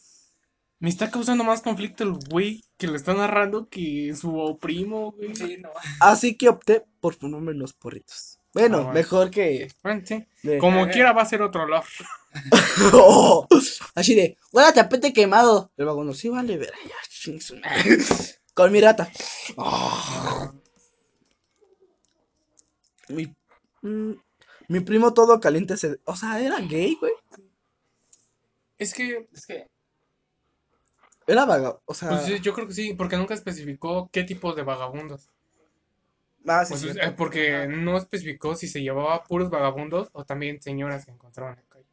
[0.79, 5.35] me está causando más conflicto el güey que lo está narrando que su primo, güey.
[5.35, 5.69] Sí, no.
[5.99, 8.36] Así que opté por ponerme los porritos.
[8.53, 8.93] Bueno, Ah, bueno.
[8.93, 9.67] mejor que.
[9.83, 10.25] Bueno, sí.
[10.43, 10.89] de- Como Eh.
[10.91, 11.83] quiera va a ser otro olor.
[12.93, 13.47] Oh,
[13.95, 15.71] así de, huele a tapete quemado.
[15.77, 16.71] El vagabundo, sí, vale, ver.
[18.53, 19.09] Con mi rata.
[19.55, 20.51] Oh.
[23.09, 23.33] Mi,
[23.81, 24.11] mm,
[24.67, 25.99] mi primo todo caliente se.
[26.05, 27.13] O sea, era gay, güey.
[28.77, 29.67] Es que, Es que.
[31.25, 31.79] Era vaga.
[31.85, 32.09] O sea.
[32.09, 35.29] pues sí, yo creo que sí, porque nunca especificó qué tipo de vagabundos.
[36.47, 37.67] Ah, sí, Pues, porque Ajá.
[37.67, 41.85] no especificó si se llevaba puros vagabundos o también señoras que encontraban en la calle.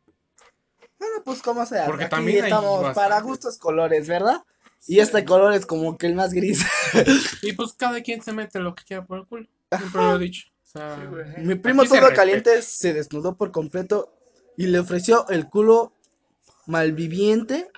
[0.98, 1.86] Bueno, pues como sea.
[1.86, 4.42] porque aquí también hay estamos para gustos colores, ¿verdad?
[4.86, 6.64] Y este color es como que el más gris.
[7.42, 9.48] Y pues cada quien se mete lo que quiera por el culo.
[9.76, 10.48] Siempre lo he dicho.
[10.62, 10.96] O sea.
[11.38, 12.16] Mi primo se todo respeta.
[12.16, 14.14] caliente se desnudó por completo
[14.56, 15.94] y le ofreció el culo
[16.66, 17.70] malviviente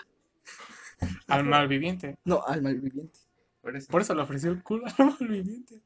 [1.26, 2.18] Al malviviente.
[2.24, 3.18] No, al malviviente.
[3.60, 3.88] Por eso.
[3.90, 5.80] Por eso le ofreció el culo al malviviente.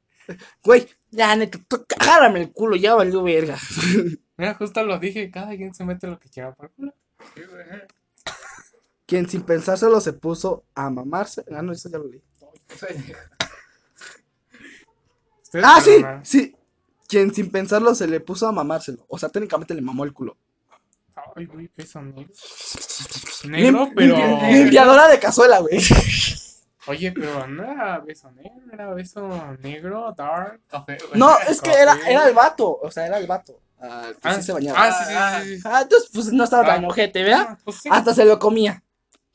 [0.65, 3.57] Güey, ya, neta, tú agárrame el culo, ya valió verga.
[4.37, 6.95] Mira, justo lo dije, cada quien se mete lo que quiera por el culo.
[9.07, 11.45] Quien sin pensárselo se puso a mamarse.
[11.55, 12.23] Ah, no, eso ya lo leí.
[15.63, 16.57] Ah, sí, sí.
[17.09, 19.05] Quien sin pensarlo se le puso a mamárselo.
[19.09, 20.37] O sea, técnicamente le mamó el culo.
[21.35, 22.33] Ay, güey, beso negro.
[23.49, 24.17] Negro, Lim- pero.
[24.17, 25.81] limpi- Limpiadora de cazuela, güey.
[26.91, 30.61] Oye, pero no era beso negro, era beso negro, dark.
[30.69, 30.99] Café.
[31.15, 32.79] No, es que era, era el vato.
[32.83, 33.61] O sea, era el vato.
[33.81, 34.79] Ah, que sí se bañaba.
[34.83, 35.63] ah, sí, sí, sí.
[35.65, 36.89] Ah, entonces, pues no estaba tan Ah.
[36.89, 37.47] ojete, ¿verdad?
[37.51, 37.89] Ah, pues sí.
[37.91, 38.83] Hasta se lo comía.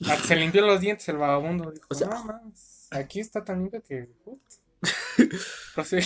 [0.06, 1.72] Ah, Se limpió los dientes el vagabundo.
[1.72, 4.10] Dijo, O sea- no, mames, aquí está tan limpio que.
[4.24, 4.40] put".
[5.76, 5.98] Pero sí,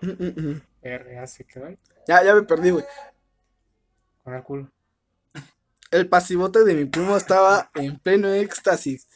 [0.00, 0.62] Mm, mm, mm.
[0.82, 2.84] R, así quedó ahí, Ya, ya me perdí, güey.
[4.22, 4.70] con el culo.
[5.90, 9.08] El pasivote de mi primo estaba en pleno éxtasis.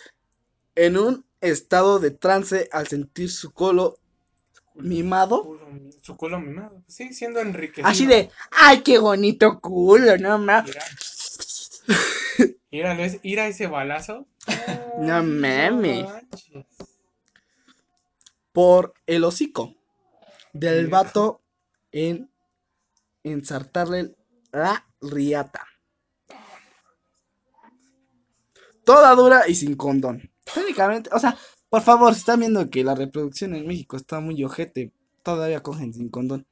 [0.75, 3.99] En un estado de trance al sentir su colo
[4.75, 5.43] mimado.
[5.45, 6.83] Culo mi- su culo mimado.
[6.89, 7.87] Sí, siendo enriquecido.
[7.89, 10.75] Así de, ay, qué bonito culo, no mames.
[12.71, 14.27] Mira, ir a ese balazo.
[14.99, 16.07] No mames.
[18.53, 19.75] Por el hocico
[20.55, 21.43] del vato
[21.91, 22.31] en
[23.25, 24.15] ensartarle
[24.53, 25.67] la riata.
[28.85, 30.31] Toda dura y sin condón.
[30.55, 31.37] Técnicamente, o sea,
[31.69, 34.93] por favor, si están viendo que la reproducción en México está muy ojete,
[35.23, 36.47] todavía cogen sin condón.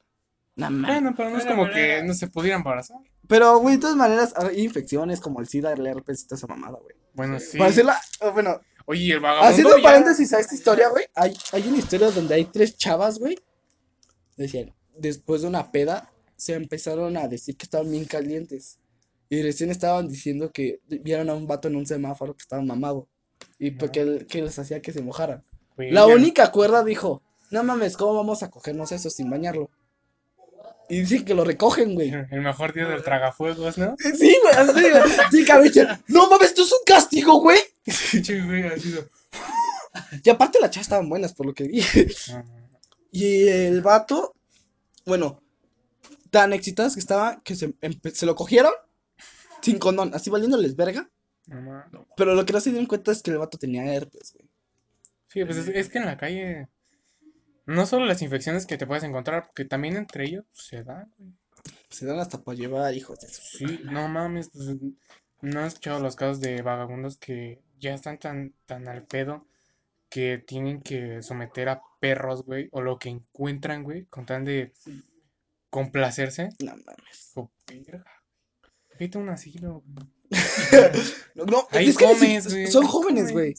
[0.55, 0.91] No mames.
[1.01, 2.97] Bueno, pero no es como que no se pudiera embarazar.
[3.27, 6.47] Pero, güey, de todas maneras, hay infecciones como el SIDA, el herpes y toda esa
[6.47, 6.95] mamada, güey.
[7.13, 7.57] Bueno, sí.
[7.57, 9.49] Para hacerla, oh, bueno, Oye, el vagabundo.
[9.49, 13.19] haciendo ya- paréntesis a esta historia, güey, hay, hay una historia donde hay tres chavas,
[13.19, 13.37] güey.
[14.37, 18.79] Decían, después de una peda, se empezaron a decir que estaban bien calientes.
[19.31, 23.07] Y recién estaban diciendo que vieron a un vato en un semáforo que estaba mamado.
[23.57, 25.43] Y pues que, él- que les hacía que se mojaran.
[25.77, 29.69] La única cuerda dijo, no mames, ¿cómo vamos a cogernos eso sin bañarlo?
[30.89, 32.11] Y dicen que lo recogen, güey.
[32.31, 33.95] El mejor día del tragafuegos, ¿no?
[34.19, 34.83] Sí, güey, así.
[35.31, 35.71] Sí, cabrón,
[36.07, 37.59] no mames, esto es un castigo, güey.
[37.87, 39.07] Sí, güey, así de-
[40.25, 41.81] Y aparte las chavas estaban buenas, por lo que vi.
[42.33, 42.43] Ah,
[43.13, 44.35] Y el vato,
[45.05, 45.41] bueno,
[46.29, 47.73] tan excitadas que estaban que se,
[48.13, 48.71] se lo cogieron
[49.61, 51.09] sin condón, así valiéndoles verga.
[51.47, 52.07] no mames.
[52.17, 54.49] Pero lo que no se dieron cuenta es que el vato tenía herpes, güey.
[55.27, 56.67] Sí, pues es, es que en la calle.
[57.65, 61.11] No solo las infecciones que te puedes encontrar, porque también entre ellos pues, se dan,
[61.17, 61.31] güey.
[61.89, 64.75] Se dan hasta para llevar hijos de su- Sí, no mames, pues,
[65.41, 69.45] no has escuchado los casos de vagabundos que ya están tan, tan al pedo
[70.09, 74.73] que tienen que someter a perros, güey, o lo que encuentran, güey, con tal de
[75.69, 76.49] complacerse.
[76.63, 77.31] No mames.
[77.35, 78.05] O verga.
[79.01, 80.05] Vete a un asilo, güey.
[81.33, 83.55] No, Ahí es que comes, güey, son jóvenes, güey.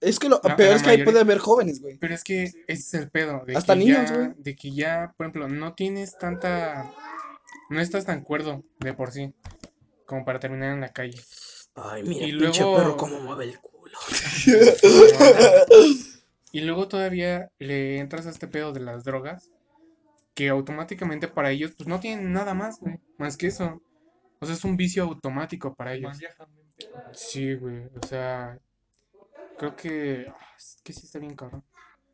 [0.00, 1.96] Es que lo La- peor la es que ahí puede haber jóvenes, güey.
[1.98, 3.44] Pero es que ese es el pedo.
[3.46, 4.30] De Hasta que niños, güey.
[4.36, 6.90] De que ya, por ejemplo, no tienes tanta.
[7.70, 9.32] No estás tan cuerdo de por sí.
[10.06, 11.22] Como para terminar en la calle.
[11.76, 13.96] Ay, mira, Y pinche perro cómo mueve el culo.
[16.50, 19.52] Y luego todavía le entras a este pedo de las drogas.
[20.34, 22.98] Que automáticamente para ellos, pues no tienen nada más, güey.
[23.18, 23.80] Más que eso.
[24.40, 26.18] O sea, es un vicio automático para ellos.
[27.12, 27.84] Sí, güey.
[28.02, 28.58] O sea.
[29.58, 30.26] Creo que.
[30.28, 31.62] ah, Es que sí está bien cabrón.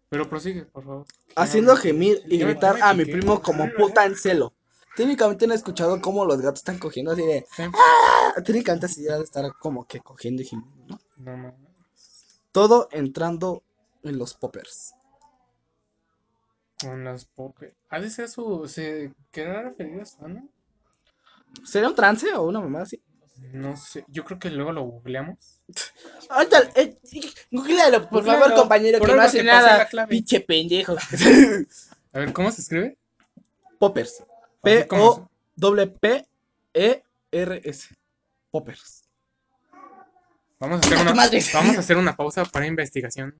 [0.08, 1.06] Pero prosigue, por favor.
[1.36, 4.52] Haciendo gemir y gritar a mi primo como puta en celo.
[4.96, 7.46] Técnicamente no he escuchado cómo los gatos están cogiendo así de.
[7.58, 8.34] "Ah".
[8.44, 10.98] Técnicamente así ya de estar como que cogiendo y gimiendo, ¿no?
[11.16, 12.40] No mames.
[12.52, 13.62] Todo entrando
[14.02, 14.94] en los poppers.
[16.80, 17.72] Con las popes.
[17.90, 18.66] ¿Ha de ser su.
[18.66, 20.48] ¿Se querrá referir a su ano?
[21.64, 23.02] ¿Sería un trance o una mamá así?
[23.52, 24.04] No sé.
[24.08, 25.60] Yo creo que luego lo googleamos.
[26.28, 26.98] Ahorita, eh,
[27.50, 29.88] googlealo, por Googlealo, favor, compañero, por que no hace nada.
[30.08, 30.96] Pinche pendejo.
[32.12, 32.98] A ver, ¿cómo se escribe?
[33.78, 34.22] Poppers.
[34.62, 35.22] Así como se-
[36.72, 37.88] P-O-P-E-R-S.
[38.50, 39.04] Poppers.
[40.58, 43.34] Vamos a hacer ¡Chinga tu una, vamos a hacer una pausa para investigación.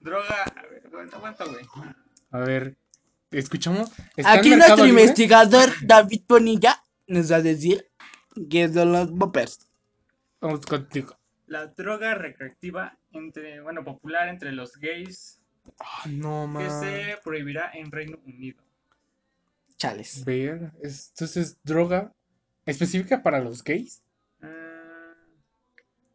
[0.00, 0.44] Droga.
[0.44, 1.66] A ver, aguanta, aguanta, güey.
[2.30, 2.76] A ver,
[3.30, 3.90] escuchamos.
[4.16, 5.02] ¿Está en Aquí nuestro Libre?
[5.02, 7.90] investigador David Bonilla nos va a decir
[8.50, 9.68] qué son los poppers.
[10.40, 11.16] Vamos contigo.
[11.46, 15.40] La droga recreativa entre, bueno, popular entre los gays
[15.80, 16.80] Ah, no, que man.
[16.80, 18.62] se prohibirá en Reino Unido.
[19.76, 20.24] Chales.
[20.24, 22.12] Ver, es- entonces droga
[22.66, 24.02] específica para los gays.
[24.42, 25.14] Ah,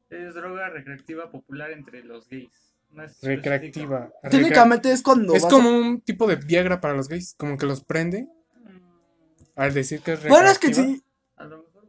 [0.09, 2.75] es droga recreativa popular entre los gays.
[2.91, 4.11] No es Recreativa.
[4.21, 5.71] Recrea- Técnicamente es cuando Es como a...
[5.79, 8.27] un tipo de Viagra para los gays, como que los prende.
[9.55, 11.03] Al decir que es Bueno, es que sí.
[11.37, 11.83] A lo mejor.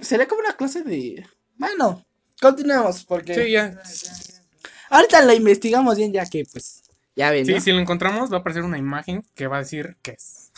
[0.00, 1.26] Sería como una clase de...
[1.56, 2.04] Bueno,
[2.40, 3.70] continuemos porque Sí, ya.
[3.70, 4.42] Ya, ya, ya.
[4.90, 6.82] ahorita la investigamos bien ya que pues
[7.16, 7.60] ya ven, Sí, ¿no?
[7.60, 10.52] si lo encontramos va a aparecer una imagen que va a decir qué es.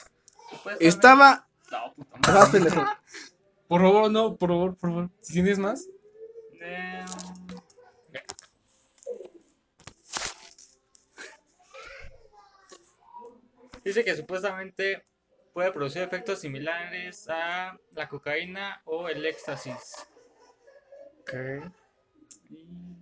[0.78, 2.70] Estaba No, puta Vas, madre.
[3.66, 5.10] Por favor, no, por favor, por favor.
[5.22, 5.88] Si tienes más,
[13.84, 15.04] Dice que supuestamente
[15.52, 20.06] puede producir efectos similares a la cocaína o el éxtasis.
[21.22, 21.32] ok.
[22.50, 22.96] Y-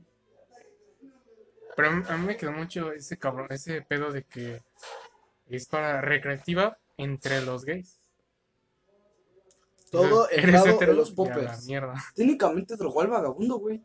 [1.76, 4.62] Pero a mí, me quedó mucho ese cabrón, ese pedo de que
[5.48, 7.98] es para recreativa entre los gays.
[9.90, 11.66] todo O sea, enfocado en hetero los poppers.
[11.66, 11.94] mierda.
[12.14, 13.82] Técnicamente drogó al vagabundo, güey.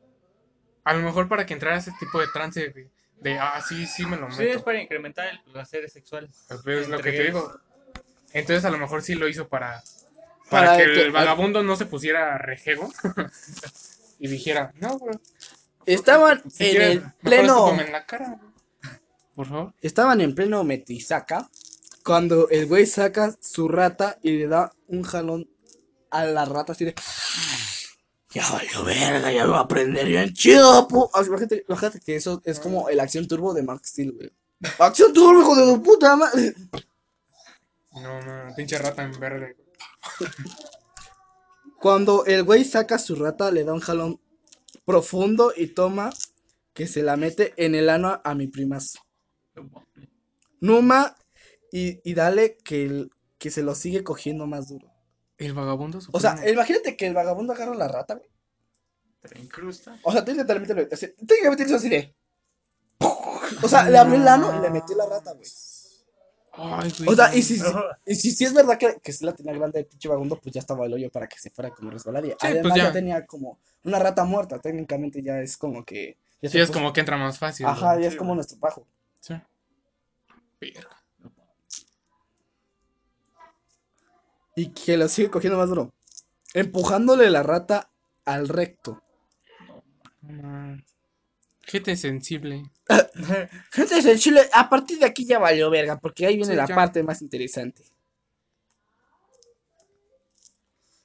[0.84, 4.06] A lo mejor para que entrara ese tipo de trance de, de, ah, sí, sí
[4.06, 4.66] me lo Sí, es meto.
[4.66, 6.30] para incrementar el placer sexual.
[6.64, 7.60] Pues es lo que te digo.
[8.36, 9.82] Entonces a lo mejor sí lo hizo para,
[10.50, 12.92] para, Para que que- el vagabundo no se pusiera rejego
[14.20, 15.16] y dijera, no, güey.
[15.86, 17.80] Estaban Si en quieres, el pleno.
[17.80, 18.40] en la cara.
[19.36, 19.74] Por favor.
[19.82, 21.50] Estaban en pleno metisaca.
[22.04, 25.50] Cuando el güey saca su rata y le da un jalón
[26.12, 26.94] a la rata así de.
[28.32, 31.10] Ya valió verga, ya me voy a aprender bien chido, pu.
[31.26, 34.32] Imagínate, imagínate que eso es como el acción turbo de Max Steel, güey.
[34.80, 36.54] Acción turbo, hijo de tu puta madre.
[38.02, 39.56] No, no, pinche rata en verde.
[41.80, 44.20] Cuando el güey saca su rata, le da un jalón
[44.86, 46.12] profundo y toma
[46.74, 49.00] que se la mete en el ano a mi primazo.
[50.60, 51.16] Numa
[51.72, 54.92] y, y dale que, el- que se lo sigue cogiendo más duro.
[55.38, 58.30] El vagabundo O sea, imagínate que el vagabundo agarra la rata, güey.
[59.22, 60.00] Te incrusta.
[60.04, 62.16] O sea, técnicamente lo así- técnicamente lo hizo así de.
[63.64, 65.46] O sea, le abrió el ano y le metió la rata, güey.
[66.58, 67.10] Ay, güey.
[67.10, 67.36] O sea, no.
[67.38, 67.66] y si, si,
[68.06, 70.54] y si, si es verdad que, que sí la tenía grande el pinche vagabundo, pues
[70.54, 72.36] ya estaba el hoyo para que se fuera como resbaladilla.
[72.40, 72.84] pues Además, ya.
[72.86, 72.92] ya.
[72.92, 74.60] tenía como una rata muerta.
[74.60, 76.18] Técnicamente ya es como que.
[76.42, 77.66] ya Sí, es puso- como que entra más fácil.
[77.66, 78.04] Ajá, güey.
[78.04, 78.36] ya es Sí, como güey.
[78.38, 78.88] nuestro pajo.
[79.20, 79.34] Sí.
[80.62, 80.90] Verga.
[84.56, 85.92] Y que lo sigue cogiendo más duro.
[86.54, 87.90] Empujándole la rata
[88.24, 89.02] al recto.
[90.22, 90.78] No.
[91.66, 92.64] Gente sensible.
[93.72, 96.76] Gente sensible, a partir de aquí ya valió verga, porque ahí viene Sí, la ya.
[96.76, 97.84] parte más interesante.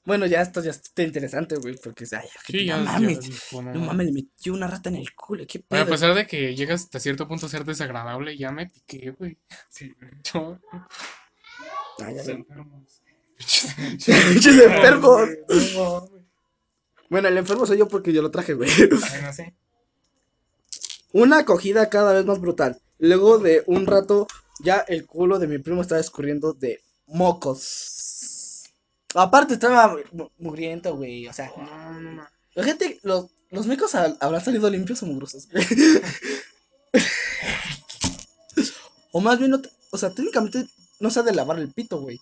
[0.04, 3.80] Bueno, ya esto ya está interesante, güey, porque ay, Sí, ya, no mames, no no
[3.80, 4.06] mames.
[4.06, 5.94] le metió una rata en el culo, qué Bueno, pedo.
[5.94, 9.38] a pesar de que llegas hasta cierto punto a ser desagradable, ya me piqué, güey.
[9.68, 9.94] Sí.
[10.24, 10.58] Yo.
[10.72, 13.02] Ah, ya enfermos.
[14.06, 15.28] Enfermos.
[15.74, 16.08] No.
[17.10, 18.70] Bueno, el enfermo soy yo porque yo lo traje, güey.
[18.88, 19.44] Bueno, sí.
[21.12, 22.80] Una acogida cada vez más brutal.
[22.98, 24.26] Luego de un rato,
[24.62, 28.64] ya el culo de mi primo estaba escurriendo de mocos.
[29.14, 31.26] Aparte estaba mu- mugriento, güey.
[31.26, 32.26] O sea, No, no, no.
[32.54, 35.48] la gente, los, los mecos ha- habrán salido limpios o mugrosos.
[35.50, 35.64] güey?
[39.12, 40.66] o más bien, no te- o sea, técnicamente
[41.00, 42.20] no se ha de lavar el pito, güey.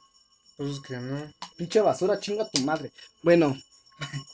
[0.56, 1.30] Pues que no.
[1.56, 2.90] Pinche basura, chinga tu madre.
[3.22, 3.56] Bueno,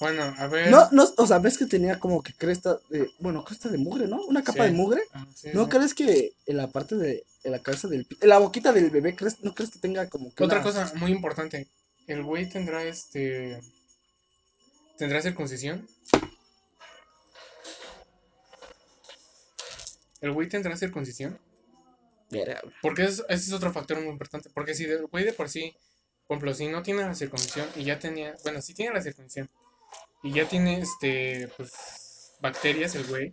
[0.00, 0.70] Bueno, a ver.
[0.70, 4.06] no, no, o sea, ves que tenía como que cresta de, bueno, cresta de mugre,
[4.06, 4.22] ¿no?
[4.26, 4.70] Una capa Sí.
[4.70, 5.02] de mugre.
[5.14, 5.70] Ah, sí, ¿No sí.
[5.70, 9.14] crees que en la parte de en la cabeza del en la boquita del bebé
[9.16, 11.68] crees no crees que tenga como que Otra una- cosa muy importante.
[12.06, 13.60] El güey tendrá este.
[14.98, 15.88] ¿Tendrá circuncisión?
[20.20, 21.38] ¿El güey tendrá circuncisión?
[22.82, 24.50] Porque es- ese es otro factor muy importante.
[24.50, 25.74] Porque si el güey de por sí,
[26.26, 29.48] por ejemplo, si no tiene la circuncisión y ya tenía, bueno, si tiene la circuncisión
[30.22, 33.32] y ya tiene, este, pues, bacterias el güey,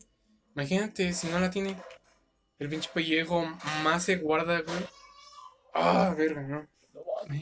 [0.56, 1.78] imagínate si no la tiene,
[2.60, 3.44] el pinche pellejo
[3.84, 4.86] más se guarda, güey.
[5.74, 6.68] Ah, verga, no.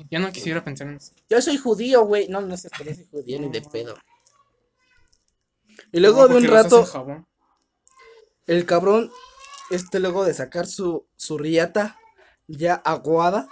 [0.09, 1.13] Ya no quisiera pensar en eso.
[1.29, 2.27] Yo soy judío, güey.
[2.27, 3.95] No, no sé, pero soy judío ni de pedo.
[5.91, 6.85] Y luego No, de un rato
[8.47, 9.11] el cabrón
[9.69, 11.97] este luego de sacar su su riata
[12.47, 13.47] ya aguada,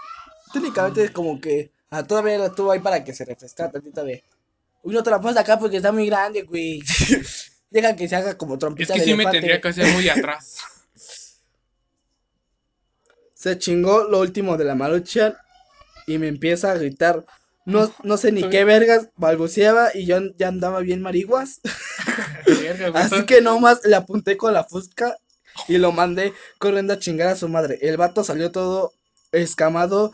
[0.52, 4.24] técnicamente es como que ah, todavía la tuvo ahí para que se refrescara tantito de
[4.84, 6.82] Uy, no te la pones acá porque está muy grande, güey.
[7.70, 10.08] Deja que se haga como Es trompita que de sí me tendría que hacer muy
[10.08, 10.60] atrás.
[13.34, 15.36] Se chingó lo último de la maruchan
[16.08, 17.26] y me empieza a gritar.
[17.66, 21.60] No, no sé ni qué vergas, balbuceaba y yo ya andaba bien mariguas.
[22.96, 25.18] Así que nomás le apunté con la fusca
[25.68, 27.78] y lo mandé corriendo a chingar a su madre.
[27.82, 28.94] El vato salió todo
[29.32, 30.14] escamado,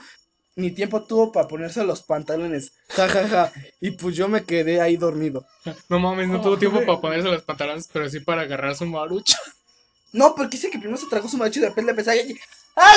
[0.55, 2.73] ni tiempo tuvo para ponerse los pantalones.
[2.89, 3.51] Ja, ja, ja.
[3.81, 5.45] Y pues yo me quedé ahí dormido.
[5.89, 9.37] No mames, no tuvo tiempo para ponerse los pantalones, pero sí para agarrar su marucha.
[10.11, 12.13] No, porque dice que primero se tragó su macho y de repente empezó a...
[12.75, 12.93] ¡Ah!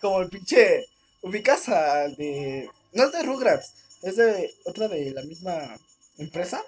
[0.00, 0.86] Como el pinche...
[1.22, 2.70] Ubicas al de...
[2.92, 3.72] No es de Rugrats,
[4.02, 5.76] es de otra de la misma
[6.18, 6.62] empresa.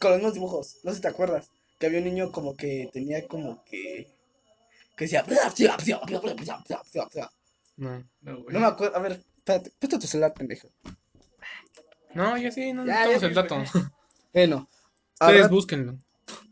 [0.00, 0.76] con los mismos dibujos.
[0.84, 1.48] No sé si te acuerdas.
[1.78, 4.08] Que había un niño como que tenía como que.
[4.96, 5.24] Que decía.
[7.76, 8.04] No.
[8.22, 8.54] No, güey.
[8.54, 8.96] No me acuerdo.
[8.96, 9.72] A ver, espérate.
[9.78, 10.68] Presta tu celular, pendejo.
[12.14, 13.90] No, ya sí, no Ya, necesitamos ya el dato.
[14.32, 14.68] Bueno.
[15.20, 15.98] al Ustedes búsquenlo.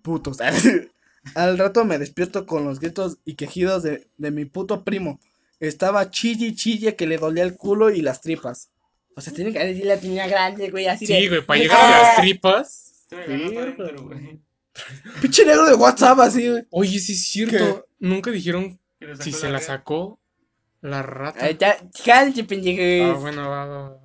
[0.02, 0.38] putos.
[1.34, 5.20] Al rato me despierto con los gritos y quejidos de, de mi puto primo.
[5.58, 8.68] Estaba chille chille que le dolía el culo y las tripas.
[9.16, 11.18] O sea, tiene que decir la tenía grande, güey, así de.
[11.18, 12.92] Sí, güey, para llegar a las tripas.
[13.02, 14.40] Estoy agarrando Verga, adentro, güey.
[15.22, 16.66] Pinche negro de WhatsApp, así, güey.
[16.70, 17.86] Oye, sí es cierto.
[17.98, 19.66] Nunca dijeron Que le si sacó se la red.
[19.66, 20.20] sacó
[20.84, 21.44] la rata.
[21.44, 23.16] Ahí está, cállate, pendejo.
[23.16, 24.00] Ah, bueno, va, va, va.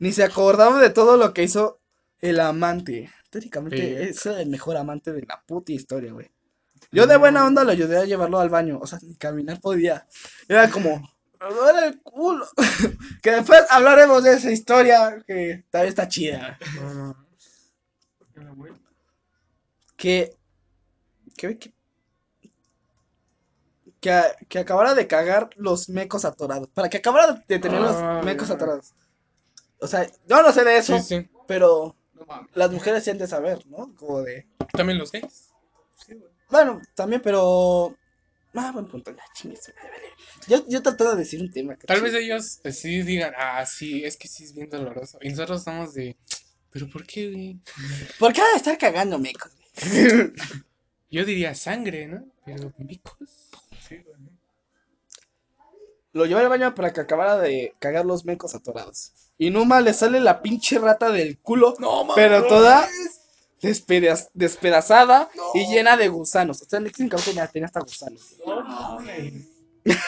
[0.00, 1.80] Ni se acordaba de todo lo que hizo
[2.20, 3.10] el amante.
[3.30, 4.10] Técnicamente Sí.
[4.10, 6.30] es el mejor amante de la puta historia, güey.
[6.92, 8.78] Yo de buena onda lo ayudé a llevarlo al baño.
[8.80, 10.06] O sea, ni caminar podía.
[10.48, 11.00] Era como,
[11.40, 12.46] "Me duele el culo.
[13.22, 16.58] que después hablaremos de esa historia que también está chida.
[16.76, 17.26] No, no.
[19.96, 20.36] Que.
[21.36, 21.58] Que.
[21.58, 21.72] Que,
[24.00, 26.68] que, a- que acabara de cagar los mecos atorados.
[26.68, 28.54] Para que acabara de tener los Ah, mecos ya.
[28.54, 28.92] atorados.
[29.80, 31.28] O sea, yo no sé de eso, Sí, sí.
[31.46, 33.94] pero No las mujeres han de saber, ¿no?
[33.96, 34.46] Como de.
[34.72, 35.50] También los gays.
[36.04, 36.30] Sí, güey.
[36.50, 37.96] Bueno, también, pero.
[38.54, 40.06] Ah, buen punto, ya, chingue su madre, vale.
[40.48, 41.76] Yo, yo trataba de decir un tema.
[41.76, 45.18] que Tal vez ellos eh, sí digan, ah, sí, es que sí es bien doloroso.
[45.22, 46.16] Y nosotros estamos de,
[46.70, 47.60] ¿pero por qué, güey?
[48.18, 49.52] ¿Por qué estar cagando mecos?
[49.54, 50.32] güey?
[51.10, 52.24] Yo diría sangre, ¿no?
[52.56, 53.18] Pero micos.
[53.86, 54.16] Sí, güey.
[56.12, 59.12] Lo llevé al baño para que acabara de cagar los mecos atorados.
[59.36, 61.74] Y Numa le sale la pinche rata del culo.
[61.78, 62.16] No, mames.
[62.16, 62.88] Pero toda
[63.62, 66.62] despedaz- despedazada y llena de gusanos.
[66.62, 68.34] O sea, técnicamente tenía- tenía hasta gusanos.
[68.44, 69.34] No mames.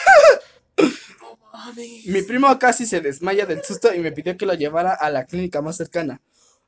[2.05, 5.25] Mi primo casi se desmaya del susto y me pidió que lo llevara a la
[5.25, 6.21] clínica más cercana.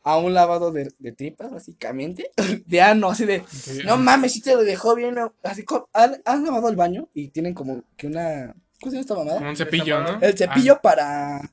[0.06, 2.32] A un lavado de, de tripas, básicamente.
[2.66, 3.44] De ano, así de.
[3.50, 5.16] Sí, No ah, mames, si te lo dejó bien.
[5.16, 5.34] ¿no?
[5.44, 5.88] Así como.
[5.94, 7.08] ¿han, han lavado el baño?
[7.14, 8.54] Y tienen como que una.
[8.82, 9.50] ¿Cómo se llama esta Como mamada?
[9.50, 10.20] un cepillo, ¿no?
[10.22, 11.38] El cepillo para.
[11.38, 11.50] Ah,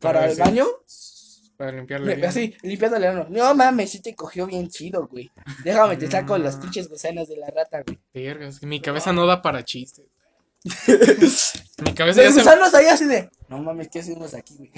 [0.00, 0.40] Para el sí.
[0.40, 0.66] baño.
[1.56, 2.26] Para limpiarle bien.
[2.28, 3.26] Así, limpiándole el ano.
[3.30, 5.30] No mames, si te cogió bien chido, güey.
[5.62, 6.60] Déjame, te saco los Mm.
[6.62, 8.00] pinches gusanos de la rata, güey.
[8.12, 10.06] Vergas, mi cabeza no da para chistes.
[11.84, 13.30] mi cabeza ya se, ahí así de.
[13.48, 14.70] No mames, ¿qué hacemos aquí, güey?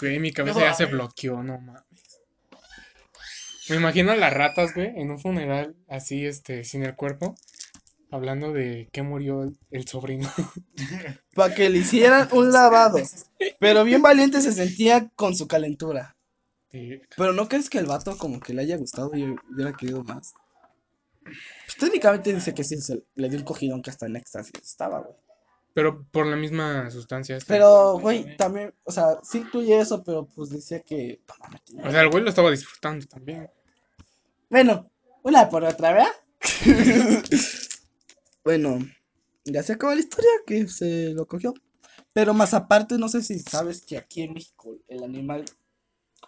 [0.00, 1.82] güey, mi cabeza No ya se bloqueó, no mames.
[3.70, 7.36] Me imagino a las ratas, güey, en un funeral así, este, sin el cuerpo,
[8.10, 10.28] hablando de que murió el, el sobrino.
[11.34, 12.98] Para que le hicieran un lavado.
[13.60, 16.16] Pero bien valiente se sentía con su calentura.
[16.72, 17.00] Sí.
[17.16, 20.34] Pero ¿no crees que el vato como que le haya gustado y hubiera querido más?
[21.22, 25.00] Pues técnicamente dice que sí, se le dio un cogidón que hasta en éxtasis estaba,
[25.00, 25.14] güey.
[25.72, 27.36] Pero por la misma sustancia.
[27.36, 27.54] esta.
[27.54, 31.22] Pero, güey, también, o sea, sí incluye eso, pero pues decía que...
[31.84, 33.48] O sea, el güey lo estaba disfrutando también.
[34.50, 34.90] Bueno,
[35.22, 36.12] una por otra, ¿verdad?
[38.44, 38.78] bueno,
[39.44, 41.54] ya se acabó la historia que se lo cogió.
[42.12, 45.44] Pero más aparte, no sé si sabes que aquí en México el animal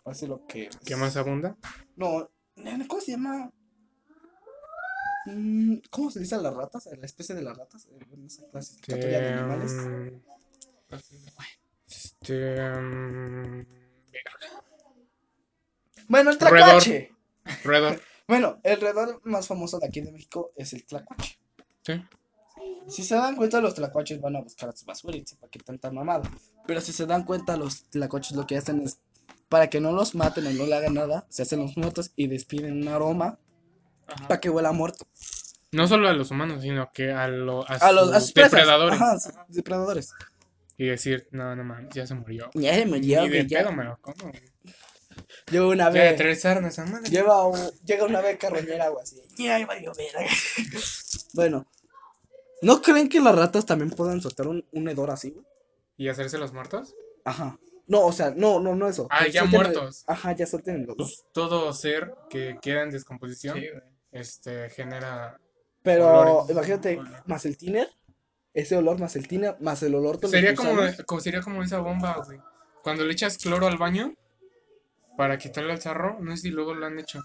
[0.05, 0.71] hace lo que...
[0.85, 1.57] ¿Qué más abunda?
[1.97, 3.51] No, nene, ¿cómo se llama?
[5.27, 6.87] Mm, ¿Cómo se dice a las ratas?
[6.87, 7.87] A La especie de las ratas.
[7.87, 9.73] eh, en esa clasificatoria de animales.
[11.89, 12.35] Este.
[12.35, 13.67] verga.
[16.09, 16.83] Bueno, el roedor.
[16.83, 17.13] tlacuache.
[17.65, 18.01] Roedor.
[18.29, 21.39] Bueno, el roedor más famoso de aquí de México es el tlacuache.
[21.85, 22.03] Sí.
[22.89, 25.59] Si se dan cuenta, los tlacuaches van a buscar a su basura y para qué
[25.61, 26.31] tanta mamada.
[26.67, 29.01] Pero si se dan cuenta, los tlacuaches lo que hacen es,
[29.49, 32.27] para que no los maten o no le hagan nada, se hacen los muertos y
[32.27, 33.39] despiden un aroma
[34.07, 34.29] Ajá.
[34.29, 35.07] para que huela muerto.
[35.73, 39.01] No solo a los humanos, sino que a, lo, a, A los a sus depredadores.
[39.01, 40.13] Ajá, sus depredadores.
[40.77, 42.51] Y decir, no, no mames, ya se murió.
[42.55, 44.33] Ya se murió, Ni de pedo me lo como.
[45.53, 46.17] Lleva una vez.
[46.17, 46.43] tres.
[47.11, 49.23] Lleva un- llega una vez carroñera o así.
[49.39, 49.59] Ya,
[51.35, 51.67] bueno,
[52.63, 55.45] ¿no creen que las ratas también puedan soltar un, un hedor así, güey?
[55.97, 56.95] ¿Y hacerse los muertos?
[57.25, 57.59] Ajá.
[57.87, 59.07] No, o sea, no, no, no eso.
[59.11, 60.05] Ah, que ya el- muertos.
[60.07, 60.97] Ajá, ya suelten el hedor.
[60.97, 63.67] Pues todo ser que queda en descomposición Sí,
[64.13, 65.39] este, genera.
[65.83, 66.51] Pero olores.
[66.51, 67.89] imagínate, más el tiner,
[68.55, 72.39] ese olor más el tiner, más el olor Sería como- sería como esa bomba, güey.
[72.83, 74.15] Cuando le echas cloro al baño
[75.17, 77.23] para quitarle el sarro, no sé si luego lo han hecho.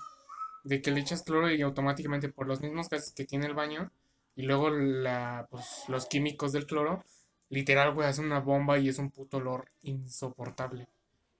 [0.63, 3.91] De que le echas cloro y automáticamente por los mismos gases que tiene el baño
[4.35, 7.03] y luego la, pues, los químicos del cloro,
[7.49, 10.87] literal, güey, hace una bomba y es un puto olor insoportable.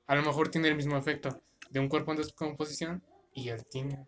[0.08, 4.06] A lo mejor tiene el mismo efecto de un cuerpo en descomposición y el tiner.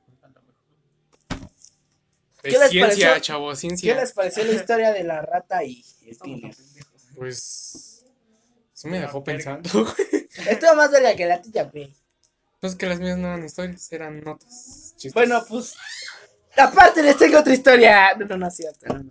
[2.41, 3.21] ¿Qué Es les ciencia, pareció?
[3.21, 3.95] chavo, ¿Qué ciencia.
[3.95, 6.55] les pareció la historia de la rata y el tiner?
[7.15, 8.05] Pues.
[8.73, 9.69] Sí me dejó pensando.
[10.49, 11.93] Esto es más verga que la tuya, güey.
[12.59, 14.93] Pues que las mías no eran historias, eran notas.
[14.97, 15.13] chistes.
[15.13, 15.75] Bueno, pues.
[16.57, 18.15] Aparte les tengo otra historia.
[18.15, 18.93] No, no, no es cierto.
[18.93, 19.03] no,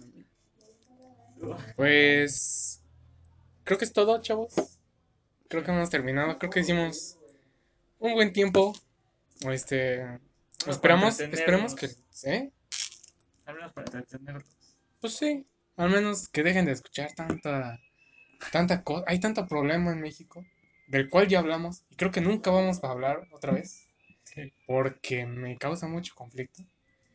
[1.38, 1.56] no.
[1.76, 2.82] Pues.
[3.64, 4.54] Creo que es todo, chavos.
[5.48, 6.38] Creo que hemos terminado.
[6.38, 7.16] Creo que hicimos
[7.98, 8.74] un buen tiempo.
[9.40, 10.04] Este.
[10.66, 11.90] Esperamos, esperemos que.
[12.24, 12.50] ¿eh?
[13.46, 14.44] Al menos para entretenerlos.
[15.00, 15.46] Pues sí.
[15.76, 17.78] Al menos que dejen de escuchar tanta.
[18.52, 19.04] Tanta cosa.
[19.08, 20.44] Hay tanto problema en México.
[20.88, 21.84] Del cual ya hablamos.
[21.90, 23.86] Y creo que nunca vamos a hablar otra vez.
[24.24, 26.62] Sí, Porque me causa mucho conflicto.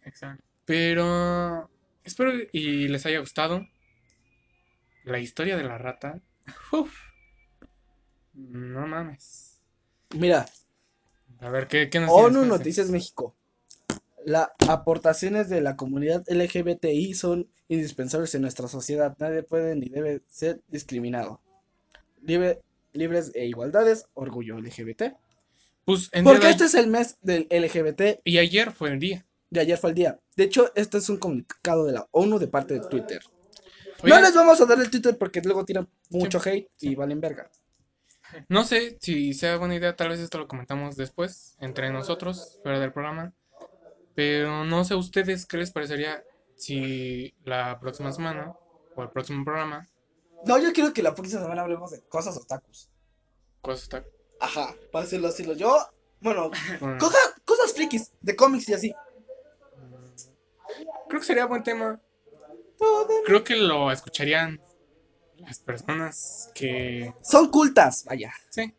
[0.03, 0.43] exacto.
[0.65, 1.69] Pero
[2.03, 3.67] espero y les haya gustado
[5.03, 6.21] la historia de la rata.
[6.71, 6.93] Uf.
[8.33, 9.59] No mames.
[10.15, 10.45] Mira,
[11.39, 12.45] A ver, ¿qué, qué nos ONU?
[12.45, 13.35] Noticias México.
[14.25, 19.15] Las aportaciones de la comunidad LGBTI son indispensables en nuestra sociedad.
[19.19, 21.41] Nadie puede ni debe ser discriminado.
[22.21, 22.61] Libre-
[22.93, 25.13] libres e igualdades, orgullo LGBT.
[25.85, 28.21] Pues Porque este es el mes del LGBT.
[28.23, 29.25] Y ayer fue el día.
[29.49, 30.19] De ayer fue el día.
[30.35, 33.21] De hecho, este es un comunicado de la ONU de parte de Twitter.
[34.03, 37.49] No les vamos a dar el Twitter porque luego tiran mucho hate y valen verga.
[38.49, 42.79] no sé si sea buena idea, tal vez esto lo comentamos después, entre nosotros, fuera
[42.79, 43.33] del programa.
[44.15, 46.23] Pero no sé ustedes qué les parecería
[46.55, 48.53] si la próxima semana
[48.95, 49.87] o el próximo programa,
[50.45, 52.89] No, yo quiero que la próxima semana hablemos de cosas otakus.
[53.61, 54.03] cosas está
[54.39, 55.45] Ajá, para decirlo así.
[55.55, 55.77] Yo,
[56.19, 58.95] bueno, con- cosa- cosas frikis de cómics y así.
[61.07, 61.99] Creo que sería buen tema.
[63.25, 64.59] Creo que lo escucharían
[65.37, 67.13] las personas que.
[67.21, 68.33] Son cultas, vaya.
[68.49, 68.73] Sí.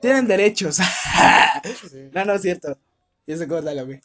[0.00, 0.76] Tienen derechos.
[0.76, 2.08] sí.
[2.12, 2.78] no, no es cierto.
[3.26, 4.00] Y eso cosa la ve.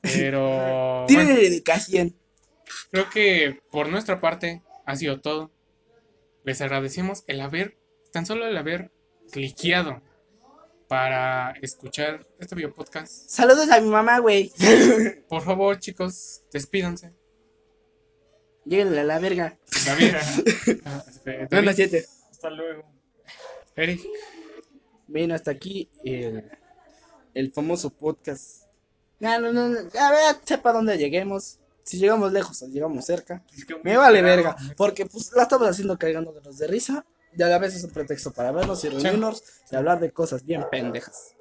[0.00, 1.04] Pero.
[1.08, 2.16] Tienen bueno, dedicación.
[2.90, 5.50] creo que por nuestra parte ha sido todo.
[6.48, 7.76] Les agradecemos el haber,
[8.10, 8.90] tan solo el haber
[9.30, 10.00] cliqueado
[10.88, 13.28] para escuchar este video podcast.
[13.28, 14.50] Saludos a mi mamá, güey.
[15.28, 17.12] Por favor, chicos, despídanse.
[18.64, 19.58] Lléguenle a la verga.
[20.86, 21.96] Ah, este, no David, es cierto.
[22.30, 22.82] Hasta luego.
[23.76, 24.00] Eric,
[25.06, 26.50] Ven hasta aquí el,
[27.34, 28.62] el famoso podcast.
[29.20, 31.58] No, no, no, no, A ver, sepa dónde lleguemos.
[31.88, 33.42] Si llegamos lejos o llegamos cerca.
[33.56, 34.54] Es que muy Me vale verga.
[34.76, 37.06] Porque pues la estamos haciendo cargándonos de risa.
[37.34, 40.44] Y a la vez es un pretexto para vernos y reunirnos y hablar de cosas
[40.44, 41.34] bien pendejas.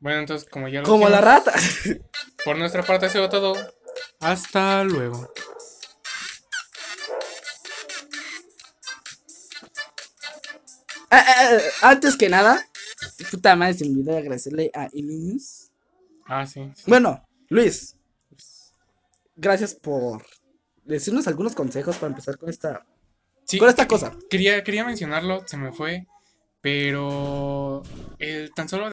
[0.00, 1.52] bueno, entonces, como ya lo Como la rata.
[2.44, 3.54] por nuestra parte ha sido todo.
[4.18, 5.30] Hasta luego.
[11.10, 12.66] Ah, ah, ah, antes que nada,
[13.30, 15.70] puta madre, se me olvidó agradecerle a Illuminus.
[16.26, 16.72] Ah, sí.
[16.74, 16.82] sí.
[16.88, 17.95] Bueno, Luis,
[19.36, 20.24] gracias por
[20.84, 22.84] decirnos algunos consejos para empezar con esta,
[23.46, 24.12] Sí, con esta cosa.
[24.28, 26.06] Quería, quería mencionarlo, se me fue,
[26.60, 27.82] pero
[28.18, 28.90] el tan solo